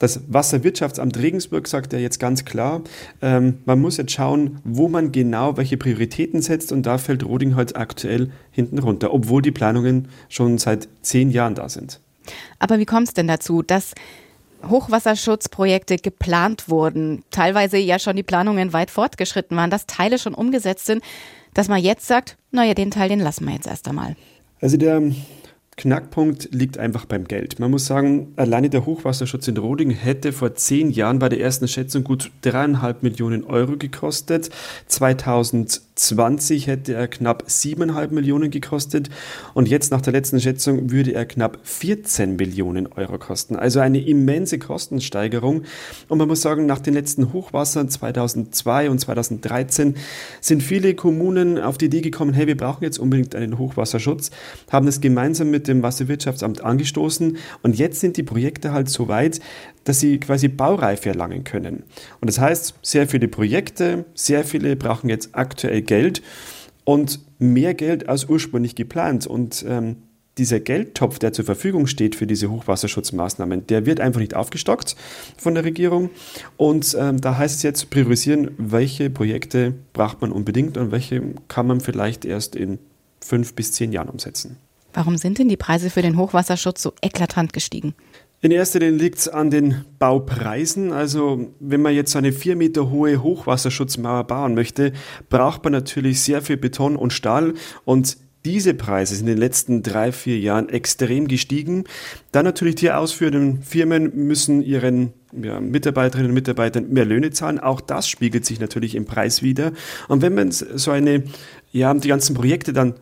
Das 0.00 0.22
Wasserwirtschaftsamt 0.28 1.18
Regensburg 1.18 1.68
sagt 1.68 1.92
ja 1.92 1.98
jetzt 1.98 2.18
ganz 2.18 2.46
klar, 2.46 2.80
ähm, 3.20 3.58
man 3.66 3.80
muss 3.80 3.98
jetzt 3.98 4.12
schauen, 4.12 4.58
wo 4.64 4.88
man 4.88 5.12
genau 5.12 5.58
welche 5.58 5.76
Prioritäten 5.76 6.40
setzt 6.40 6.72
und 6.72 6.84
da 6.84 6.96
fällt 6.96 7.22
Roding 7.22 7.54
halt 7.54 7.76
aktuell 7.76 8.32
hinten 8.50 8.78
runter, 8.78 9.12
obwohl 9.12 9.42
die 9.42 9.50
Planungen 9.50 10.08
schon 10.30 10.56
seit 10.56 10.88
zehn 11.02 11.30
Jahren 11.30 11.54
da 11.54 11.68
sind. 11.68 12.00
Aber 12.58 12.78
wie 12.78 12.86
kommt 12.86 13.08
es 13.08 13.14
denn 13.14 13.28
dazu, 13.28 13.60
dass 13.60 13.92
Hochwasserschutzprojekte 14.66 15.96
geplant 15.98 16.70
wurden, 16.70 17.22
teilweise 17.30 17.76
ja 17.76 17.98
schon 17.98 18.16
die 18.16 18.22
Planungen 18.22 18.72
weit 18.72 18.90
fortgeschritten 18.90 19.54
waren, 19.56 19.70
dass 19.70 19.86
Teile 19.86 20.18
schon 20.18 20.32
umgesetzt 20.32 20.86
sind, 20.86 21.02
dass 21.52 21.68
man 21.68 21.82
jetzt 21.82 22.06
sagt, 22.06 22.38
naja, 22.52 22.72
den 22.72 22.90
Teil, 22.90 23.10
den 23.10 23.20
lassen 23.20 23.44
wir 23.44 23.52
jetzt 23.52 23.66
erst 23.66 23.86
einmal? 23.86 24.16
Also 24.62 24.78
der 24.78 25.02
Knackpunkt 25.80 26.50
liegt 26.52 26.76
einfach 26.76 27.06
beim 27.06 27.24
Geld. 27.24 27.58
Man 27.58 27.70
muss 27.70 27.86
sagen, 27.86 28.34
alleine 28.36 28.68
der 28.68 28.84
Hochwasserschutz 28.84 29.48
in 29.48 29.56
Roding 29.56 29.88
hätte 29.88 30.30
vor 30.32 30.54
zehn 30.54 30.90
Jahren 30.90 31.18
bei 31.18 31.30
der 31.30 31.40
ersten 31.40 31.68
Schätzung 31.68 32.04
gut 32.04 32.30
dreieinhalb 32.42 33.02
Millionen 33.02 33.44
Euro 33.44 33.78
gekostet. 33.78 34.50
2020 36.00 36.66
hätte 36.66 36.94
er 36.94 37.08
knapp 37.08 37.44
siebeneinhalb 37.46 38.10
Millionen 38.10 38.50
gekostet 38.50 39.10
und 39.54 39.68
jetzt 39.68 39.90
nach 39.90 40.00
der 40.00 40.12
letzten 40.12 40.40
Schätzung 40.40 40.90
würde 40.90 41.12
er 41.12 41.26
knapp 41.26 41.58
14 41.62 42.36
Millionen 42.36 42.86
Euro 42.86 43.18
kosten. 43.18 43.56
Also 43.56 43.80
eine 43.80 44.00
immense 44.00 44.58
Kostensteigerung. 44.58 45.62
Und 46.08 46.18
man 46.18 46.28
muss 46.28 46.40
sagen, 46.40 46.66
nach 46.66 46.80
den 46.80 46.94
letzten 46.94 47.32
Hochwassern 47.32 47.88
2002 47.88 48.90
und 48.90 48.98
2013 48.98 49.96
sind 50.40 50.62
viele 50.62 50.94
Kommunen 50.94 51.58
auf 51.58 51.76
die 51.76 51.86
Idee 51.86 52.00
gekommen, 52.00 52.32
hey, 52.32 52.46
wir 52.46 52.56
brauchen 52.56 52.84
jetzt 52.84 52.98
unbedingt 52.98 53.34
einen 53.34 53.58
Hochwasserschutz, 53.58 54.30
haben 54.70 54.88
es 54.88 55.00
gemeinsam 55.00 55.50
mit 55.50 55.68
dem 55.68 55.82
Wasserwirtschaftsamt 55.82 56.64
angestoßen 56.64 57.36
und 57.62 57.78
jetzt 57.78 58.00
sind 58.00 58.16
die 58.16 58.22
Projekte 58.22 58.72
halt 58.72 58.88
so 58.88 59.08
weit, 59.08 59.40
dass 59.84 60.00
sie 60.00 60.18
quasi 60.18 60.48
Baureife 60.48 61.08
erlangen 61.08 61.44
können. 61.44 61.84
Und 62.20 62.28
das 62.28 62.38
heißt, 62.38 62.74
sehr 62.82 63.08
viele 63.08 63.28
Projekte, 63.28 64.04
sehr 64.14 64.44
viele 64.44 64.76
brauchen 64.76 65.08
jetzt 65.08 65.30
aktuell 65.32 65.82
Geld 65.90 66.22
und 66.84 67.18
mehr 67.40 67.74
Geld 67.74 68.08
als 68.08 68.26
ursprünglich 68.26 68.76
geplant. 68.76 69.26
Und 69.26 69.64
ähm, 69.68 69.96
dieser 70.38 70.60
Geldtopf, 70.60 71.18
der 71.18 71.32
zur 71.32 71.44
Verfügung 71.44 71.88
steht 71.88 72.14
für 72.14 72.28
diese 72.28 72.48
Hochwasserschutzmaßnahmen, 72.48 73.66
der 73.66 73.86
wird 73.86 73.98
einfach 73.98 74.20
nicht 74.20 74.34
aufgestockt 74.34 74.94
von 75.36 75.54
der 75.54 75.64
Regierung. 75.64 76.10
Und 76.56 76.96
ähm, 76.98 77.20
da 77.20 77.36
heißt 77.36 77.56
es 77.56 77.62
jetzt 77.64 77.90
priorisieren, 77.90 78.52
welche 78.56 79.10
Projekte 79.10 79.74
braucht 79.92 80.20
man 80.20 80.30
unbedingt 80.30 80.78
und 80.78 80.92
welche 80.92 81.34
kann 81.48 81.66
man 81.66 81.80
vielleicht 81.80 82.24
erst 82.24 82.54
in 82.54 82.78
fünf 83.20 83.54
bis 83.54 83.72
zehn 83.72 83.90
Jahren 83.90 84.08
umsetzen. 84.08 84.56
Warum 84.92 85.18
sind 85.18 85.38
denn 85.38 85.48
die 85.48 85.56
Preise 85.56 85.90
für 85.90 86.02
den 86.02 86.16
Hochwasserschutz 86.16 86.82
so 86.82 86.92
eklatant 87.02 87.52
gestiegen? 87.52 87.94
In 88.42 88.52
erster 88.52 88.78
Linie 88.78 88.96
liegt 88.96 89.18
es 89.18 89.28
an 89.28 89.50
den 89.50 89.84
Baupreisen. 89.98 90.92
Also 90.92 91.52
wenn 91.60 91.82
man 91.82 91.94
jetzt 91.94 92.16
eine 92.16 92.32
vier 92.32 92.56
Meter 92.56 92.90
hohe 92.90 93.22
Hochwasserschutzmauer 93.22 94.24
bauen 94.24 94.54
möchte, 94.54 94.92
braucht 95.28 95.62
man 95.64 95.74
natürlich 95.74 96.22
sehr 96.22 96.40
viel 96.40 96.56
Beton 96.56 96.96
und 96.96 97.12
Stahl 97.12 97.52
und 97.84 98.16
diese 98.46 98.72
Preise 98.72 99.16
sind 99.16 99.26
in 99.26 99.34
den 99.34 99.38
letzten 99.38 99.82
drei, 99.82 100.12
vier 100.12 100.38
Jahren 100.38 100.70
extrem 100.70 101.28
gestiegen. 101.28 101.84
Dann 102.32 102.46
natürlich 102.46 102.76
die 102.76 102.90
ausführenden 102.90 103.62
Firmen 103.62 104.12
müssen 104.14 104.62
ihren 104.62 105.12
ja, 105.32 105.60
Mitarbeiterinnen 105.60 106.30
und 106.30 106.34
Mitarbeitern 106.34 106.88
mehr 106.88 107.04
Löhne 107.04 107.32
zahlen. 107.32 107.58
Auch 107.58 107.82
das 107.82 108.08
spiegelt 108.08 108.46
sich 108.46 108.58
natürlich 108.58 108.94
im 108.94 109.04
Preis 109.04 109.42
wieder. 109.42 109.72
Und 110.08 110.22
wenn 110.22 110.34
man 110.34 110.50
so 110.52 110.90
eine, 110.90 111.24
ja, 111.70 111.92
die 111.92 112.08
ganzen 112.08 112.34
Projekte 112.34 112.72
dann 112.72 112.94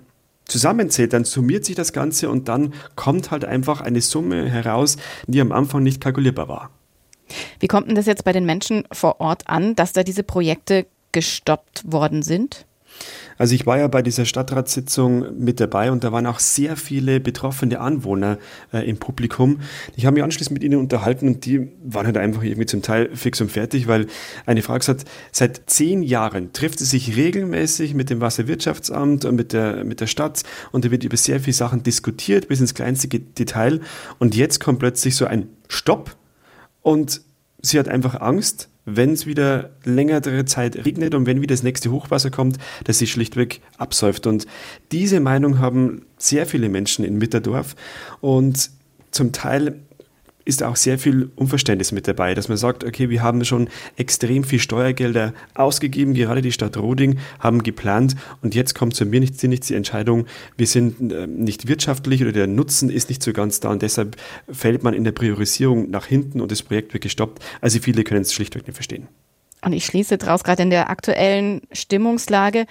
zusammenzählt, 0.49 1.13
dann 1.13 1.25
summiert 1.25 1.65
sich 1.65 1.77
das 1.77 1.93
Ganze 1.93 2.29
und 2.29 2.49
dann 2.49 2.75
kommt 2.97 3.31
halt 3.31 3.45
einfach 3.45 3.81
eine 3.81 4.01
Summe 4.01 4.49
heraus, 4.49 4.97
die 5.27 5.41
am 5.41 5.53
Anfang 5.53 5.83
nicht 5.83 6.01
kalkulierbar 6.01 6.49
war. 6.49 6.71
Wie 7.61 7.69
kommt 7.69 7.89
denn 7.89 7.95
das 7.95 8.07
jetzt 8.07 8.25
bei 8.25 8.33
den 8.33 8.47
Menschen 8.47 8.85
vor 8.91 9.21
Ort 9.21 9.49
an, 9.49 9.77
dass 9.77 9.93
da 9.93 10.03
diese 10.03 10.23
Projekte 10.23 10.87
gestoppt 11.13 11.83
worden 11.85 12.23
sind? 12.23 12.67
Also 13.39 13.55
ich 13.55 13.67
war 13.67 13.79
ja 13.79 13.87
bei 13.87 14.03
dieser 14.03 14.25
Stadtratssitzung 14.25 15.39
mit 15.39 15.61
dabei 15.61 15.93
und 15.93 16.03
da 16.03 16.13
waren 16.13 16.27
auch 16.27 16.41
sehr 16.41 16.77
viele 16.77 17.21
betroffene 17.21 17.79
Anwohner 17.79 18.39
äh, 18.73 18.89
im 18.89 18.99
Publikum. 18.99 19.61
Ich 19.97 20.07
habe 20.07 20.15
mich 20.15 20.25
anschließend 20.25 20.55
mit 20.55 20.65
ihnen 20.65 20.81
unterhalten 20.81 21.29
und 21.29 21.47
die 21.47 21.69
waren 21.85 22.07
halt 22.07 22.17
einfach 22.17 22.43
irgendwie 22.43 22.67
zum 22.67 22.83
Teil 22.83 23.15
fix 23.15 23.41
und 23.41 23.51
fertig, 23.51 23.87
weil 23.87 24.07
eine 24.45 24.63
Frau 24.63 24.77
gesagt 24.77 25.05
seit 25.31 25.63
zehn 25.71 26.03
Jahren 26.03 26.53
trifft 26.53 26.81
sie 26.81 26.85
sich 26.85 27.17
regelmäßig 27.17 27.95
mit 27.95 28.11
dem 28.11 28.21
Wasserwirtschaftsamt 28.21 29.25
und 29.25 29.37
mit 29.37 29.53
der, 29.53 29.85
mit 29.85 30.01
der 30.01 30.09
Stadt 30.09 30.43
und 30.73 30.85
da 30.85 30.91
wird 30.91 31.05
über 31.05 31.17
sehr 31.17 31.41
viele 31.41 31.55
Sachen 31.55 31.85
diskutiert, 31.85 32.49
bis 32.49 32.61
ins 32.61 32.75
kleinste 32.75 33.09
Detail 33.09 33.81
und 34.19 34.35
jetzt 34.35 34.59
kommt 34.59 34.81
plötzlich 34.81 35.15
so 35.15 35.27
ein 35.27 35.49
Stopp 35.69 36.17
und 36.83 37.21
sie 37.63 37.79
hat 37.79 37.89
einfach 37.89 38.21
Angst, 38.21 38.69
wenn 38.97 39.13
es 39.13 39.27
wieder 39.27 39.71
längere 39.85 40.45
Zeit 40.45 40.85
regnet 40.85 41.15
und 41.15 41.27
wenn 41.27 41.41
wieder 41.41 41.55
das 41.55 41.63
nächste 41.63 41.91
Hochwasser 41.91 42.31
kommt, 42.31 42.59
dass 42.85 42.99
sie 42.99 43.07
schlichtweg 43.07 43.61
absäuft. 43.77 44.27
Und 44.27 44.47
diese 44.93 45.21
Meinung 45.21 45.59
haben 45.59 46.03
sehr 46.17 46.47
viele 46.47 46.69
Menschen 46.69 47.05
in 47.05 47.19
Mitterdorf 47.19 47.77
und 48.21 48.71
zum 49.11 49.33
Teil 49.33 49.81
ist 50.49 50.63
auch 50.63 50.77
sehr 50.77 50.99
viel 50.99 51.31
Unverständnis 51.37 51.93
mit 51.93 52.09
dabei, 52.09 52.35
dass 52.35 52.49
man 52.49 52.57
sagt, 52.57 52.83
okay, 52.83 53.11
wir 53.11 53.23
haben 53.23 53.45
schon 53.45 53.69
extrem 53.97 54.45
viel 54.45 54.59
Steuergelder 54.59 55.35
ausgegeben, 55.55 56.15
gerade 56.15 56.41
die 56.41 56.53
Stadt 56.53 56.79
Roding 56.79 57.19
haben 57.39 57.63
geplant 57.63 58.17
und 58.41 58.55
jetzt 58.55 58.75
kommt 58.75 58.97
zu 58.97 59.05
mir 59.05 59.21
nicht, 59.21 59.43
nicht 59.45 59.69
die 59.69 59.75
Entscheidung, 59.75 60.27
wir 60.57 60.67
sind 60.67 61.13
äh, 61.13 61.27
nicht 61.27 61.69
wirtschaftlich 61.69 62.23
oder 62.23 62.33
der 62.33 62.47
Nutzen 62.47 62.89
ist 62.89 63.11
nicht 63.11 63.23
so 63.23 63.35
ganz 63.35 63.61
da 63.61 63.69
und 63.69 63.83
deshalb 63.83 64.17
fällt 64.51 64.83
man 64.83 64.95
in 64.95 65.05
der 65.05 65.13
Priorisierung 65.13 65.91
nach 65.91 66.07
hinten 66.07 66.41
und 66.41 66.51
das 66.51 66.63
Projekt 66.63 66.95
wird 66.95 67.03
gestoppt. 67.03 67.45
Also 67.61 67.79
viele 67.81 68.03
können 68.03 68.23
es 68.23 68.33
schlichtweg 68.33 68.67
nicht 68.67 68.75
verstehen. 68.75 69.07
Und 69.61 69.75
ich 69.75 69.85
schließe 69.85 70.17
daraus 70.17 70.45
gerade 70.45 70.63
in 70.63 70.71
der 70.71 70.89
aktuellen 70.89 71.61
Stimmungslage, 71.73 72.65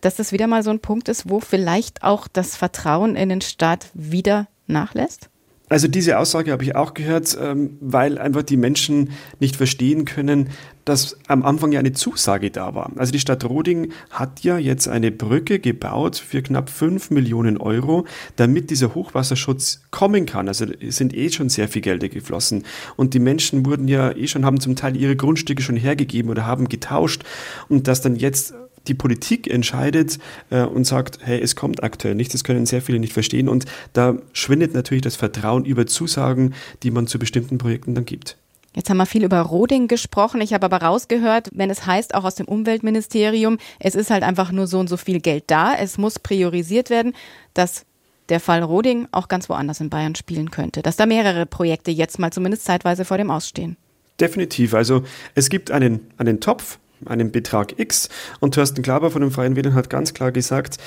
dass 0.00 0.14
das 0.14 0.30
wieder 0.30 0.46
mal 0.46 0.62
so 0.62 0.70
ein 0.70 0.78
Punkt 0.78 1.08
ist, 1.08 1.28
wo 1.28 1.40
vielleicht 1.40 2.04
auch 2.04 2.28
das 2.28 2.54
Vertrauen 2.54 3.16
in 3.16 3.30
den 3.30 3.40
Staat 3.40 3.88
wieder 3.94 4.46
nachlässt? 4.68 5.28
Also 5.68 5.88
diese 5.88 6.18
Aussage 6.18 6.52
habe 6.52 6.62
ich 6.62 6.76
auch 6.76 6.94
gehört, 6.94 7.36
ähm, 7.40 7.76
weil 7.80 8.18
einfach 8.18 8.44
die 8.44 8.56
Menschen 8.56 9.10
nicht 9.40 9.56
verstehen 9.56 10.04
können, 10.04 10.50
dass 10.84 11.18
am 11.26 11.42
Anfang 11.42 11.72
ja 11.72 11.80
eine 11.80 11.92
Zusage 11.92 12.52
da 12.52 12.76
war. 12.76 12.92
Also 12.94 13.10
die 13.10 13.18
Stadt 13.18 13.44
Roding 13.44 13.90
hat 14.10 14.44
ja 14.44 14.58
jetzt 14.58 14.86
eine 14.86 15.10
Brücke 15.10 15.58
gebaut 15.58 16.16
für 16.16 16.42
knapp 16.42 16.70
5 16.70 17.10
Millionen 17.10 17.56
Euro, 17.56 18.06
damit 18.36 18.70
dieser 18.70 18.94
Hochwasserschutz 18.94 19.82
kommen 19.90 20.24
kann. 20.24 20.46
Also 20.46 20.66
sind 20.80 21.12
eh 21.12 21.30
schon 21.30 21.48
sehr 21.48 21.66
viel 21.66 21.82
Gelder 21.82 22.08
geflossen. 22.08 22.62
Und 22.94 23.14
die 23.14 23.18
Menschen 23.18 23.66
wurden 23.66 23.88
ja 23.88 24.12
eh 24.12 24.28
schon, 24.28 24.44
haben 24.44 24.60
zum 24.60 24.76
Teil 24.76 24.96
ihre 24.96 25.16
Grundstücke 25.16 25.62
schon 25.62 25.76
hergegeben 25.76 26.30
oder 26.30 26.46
haben 26.46 26.68
getauscht. 26.68 27.24
Und 27.68 27.88
dass 27.88 28.00
dann 28.00 28.14
jetzt 28.14 28.54
die 28.88 28.94
Politik 28.94 29.48
entscheidet 29.48 30.18
äh, 30.50 30.62
und 30.62 30.84
sagt, 30.84 31.18
hey, 31.22 31.40
es 31.40 31.56
kommt 31.56 31.82
aktuell 31.82 32.14
nichts, 32.14 32.32
das 32.32 32.44
können 32.44 32.66
sehr 32.66 32.82
viele 32.82 32.98
nicht 32.98 33.12
verstehen 33.12 33.48
und 33.48 33.64
da 33.92 34.16
schwindet 34.32 34.74
natürlich 34.74 35.02
das 35.02 35.16
Vertrauen 35.16 35.64
über 35.64 35.86
Zusagen, 35.86 36.54
die 36.82 36.90
man 36.90 37.06
zu 37.06 37.18
bestimmten 37.18 37.58
Projekten 37.58 37.94
dann 37.94 38.04
gibt. 38.04 38.36
Jetzt 38.76 38.90
haben 38.90 38.98
wir 38.98 39.06
viel 39.06 39.24
über 39.24 39.40
Roding 39.40 39.88
gesprochen. 39.88 40.42
Ich 40.42 40.52
habe 40.52 40.66
aber 40.66 40.82
rausgehört, 40.82 41.48
wenn 41.54 41.70
es 41.70 41.86
heißt, 41.86 42.14
auch 42.14 42.24
aus 42.24 42.34
dem 42.34 42.46
Umweltministerium, 42.46 43.56
es 43.80 43.94
ist 43.94 44.10
halt 44.10 44.22
einfach 44.22 44.52
nur 44.52 44.66
so 44.66 44.78
und 44.78 44.88
so 44.88 44.98
viel 44.98 45.20
Geld 45.20 45.44
da, 45.46 45.74
es 45.74 45.96
muss 45.96 46.18
priorisiert 46.18 46.90
werden, 46.90 47.14
dass 47.54 47.86
der 48.28 48.38
Fall 48.38 48.62
Roding 48.62 49.08
auch 49.12 49.28
ganz 49.28 49.48
woanders 49.48 49.80
in 49.80 49.88
Bayern 49.88 50.14
spielen 50.14 50.50
könnte, 50.50 50.82
dass 50.82 50.96
da 50.96 51.06
mehrere 51.06 51.46
Projekte 51.46 51.90
jetzt 51.90 52.18
mal 52.18 52.32
zumindest 52.32 52.66
zeitweise 52.66 53.06
vor 53.06 53.16
dem 53.16 53.30
Ausstehen. 53.30 53.78
Definitiv. 54.20 54.74
Also 54.74 55.04
es 55.34 55.48
gibt 55.48 55.70
einen, 55.70 56.00
einen 56.18 56.40
Topf, 56.40 56.78
einen 57.04 57.32
Betrag 57.32 57.78
X. 57.78 58.08
Und 58.40 58.54
Thorsten 58.54 58.82
Klaber 58.82 59.10
von 59.10 59.22
den 59.22 59.30
Freien 59.30 59.56
Wählern 59.56 59.74
hat 59.74 59.90
ganz 59.90 60.14
klar 60.14 60.32
gesagt, 60.32 60.78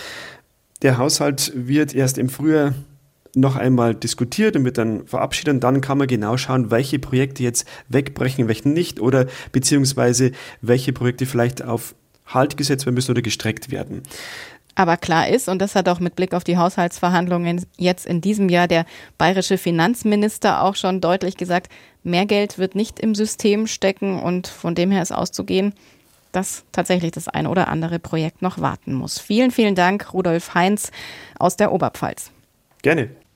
der 0.82 0.98
Haushalt 0.98 1.52
wird 1.56 1.94
erst 1.94 2.18
im 2.18 2.30
Frühjahr 2.30 2.74
noch 3.36 3.56
einmal 3.56 3.94
diskutiert 3.94 4.56
und 4.56 4.66
wird 4.66 4.78
dann 4.78 5.06
verabschiedet. 5.06 5.54
Und 5.54 5.64
dann 5.64 5.82
kann 5.82 5.98
man 5.98 6.08
genau 6.08 6.38
schauen, 6.38 6.72
welche 6.72 7.00
Projekte 7.00 7.44
jetzt 7.44 7.68
wegbrechen, 7.88 8.48
welche 8.48 8.70
nicht 8.70 9.00
oder 9.00 9.28
beziehungsweise 9.52 10.32
welche 10.62 10.94
Projekte 10.94 11.26
vielleicht 11.26 11.64
auf 11.64 11.96
Halt 12.26 12.58
gesetzt 12.58 12.86
werden 12.86 12.96
müssen 12.96 13.12
oder 13.12 13.24
gestreckt 13.24 13.72
werden. 13.72 14.04
Aber 14.76 14.98
klar 14.98 15.28
ist, 15.28 15.50
und 15.50 15.60
das 15.60 15.76
hat 15.76 15.90
auch 15.90 16.00
mit 16.00 16.16
Blick 16.16 16.34
auf 16.34 16.44
die 16.44 16.58
Haushaltsverhandlungen 16.58 17.66
jetzt 17.78 18.06
in 18.06 18.22
diesem 18.22 18.50
Jahr 18.50 18.68
der 18.68 18.86
bayerische 19.18 19.58
Finanzminister 19.58 20.62
auch 20.62 20.76
schon 20.76 21.02
deutlich 21.02 21.38
gesagt, 21.38 21.72
mehr 22.04 22.26
Geld 22.26 22.58
wird 22.58 22.76
nicht 22.76 23.00
im 23.00 23.14
System 23.14 23.68
stecken 23.68 24.22
und 24.22 24.48
von 24.48 24.76
dem 24.76 24.92
her 24.92 25.02
ist 25.02 25.12
auszugehen, 25.12 25.74
dass 26.32 26.64
tatsächlich 26.72 27.12
das 27.12 27.28
eine 27.28 27.50
oder 27.50 27.68
andere 27.68 28.00
Projekt 28.00 28.42
noch 28.42 28.60
warten 28.60 28.94
muss. 28.94 29.20
Vielen, 29.20 29.52
vielen 29.52 29.76
Dank, 29.76 30.14
Rudolf 30.14 30.54
Heinz 30.54 30.92
aus 31.38 31.58
der 31.58 31.72
Oberpfalz. 31.72 32.32
Gerne. 32.82 33.10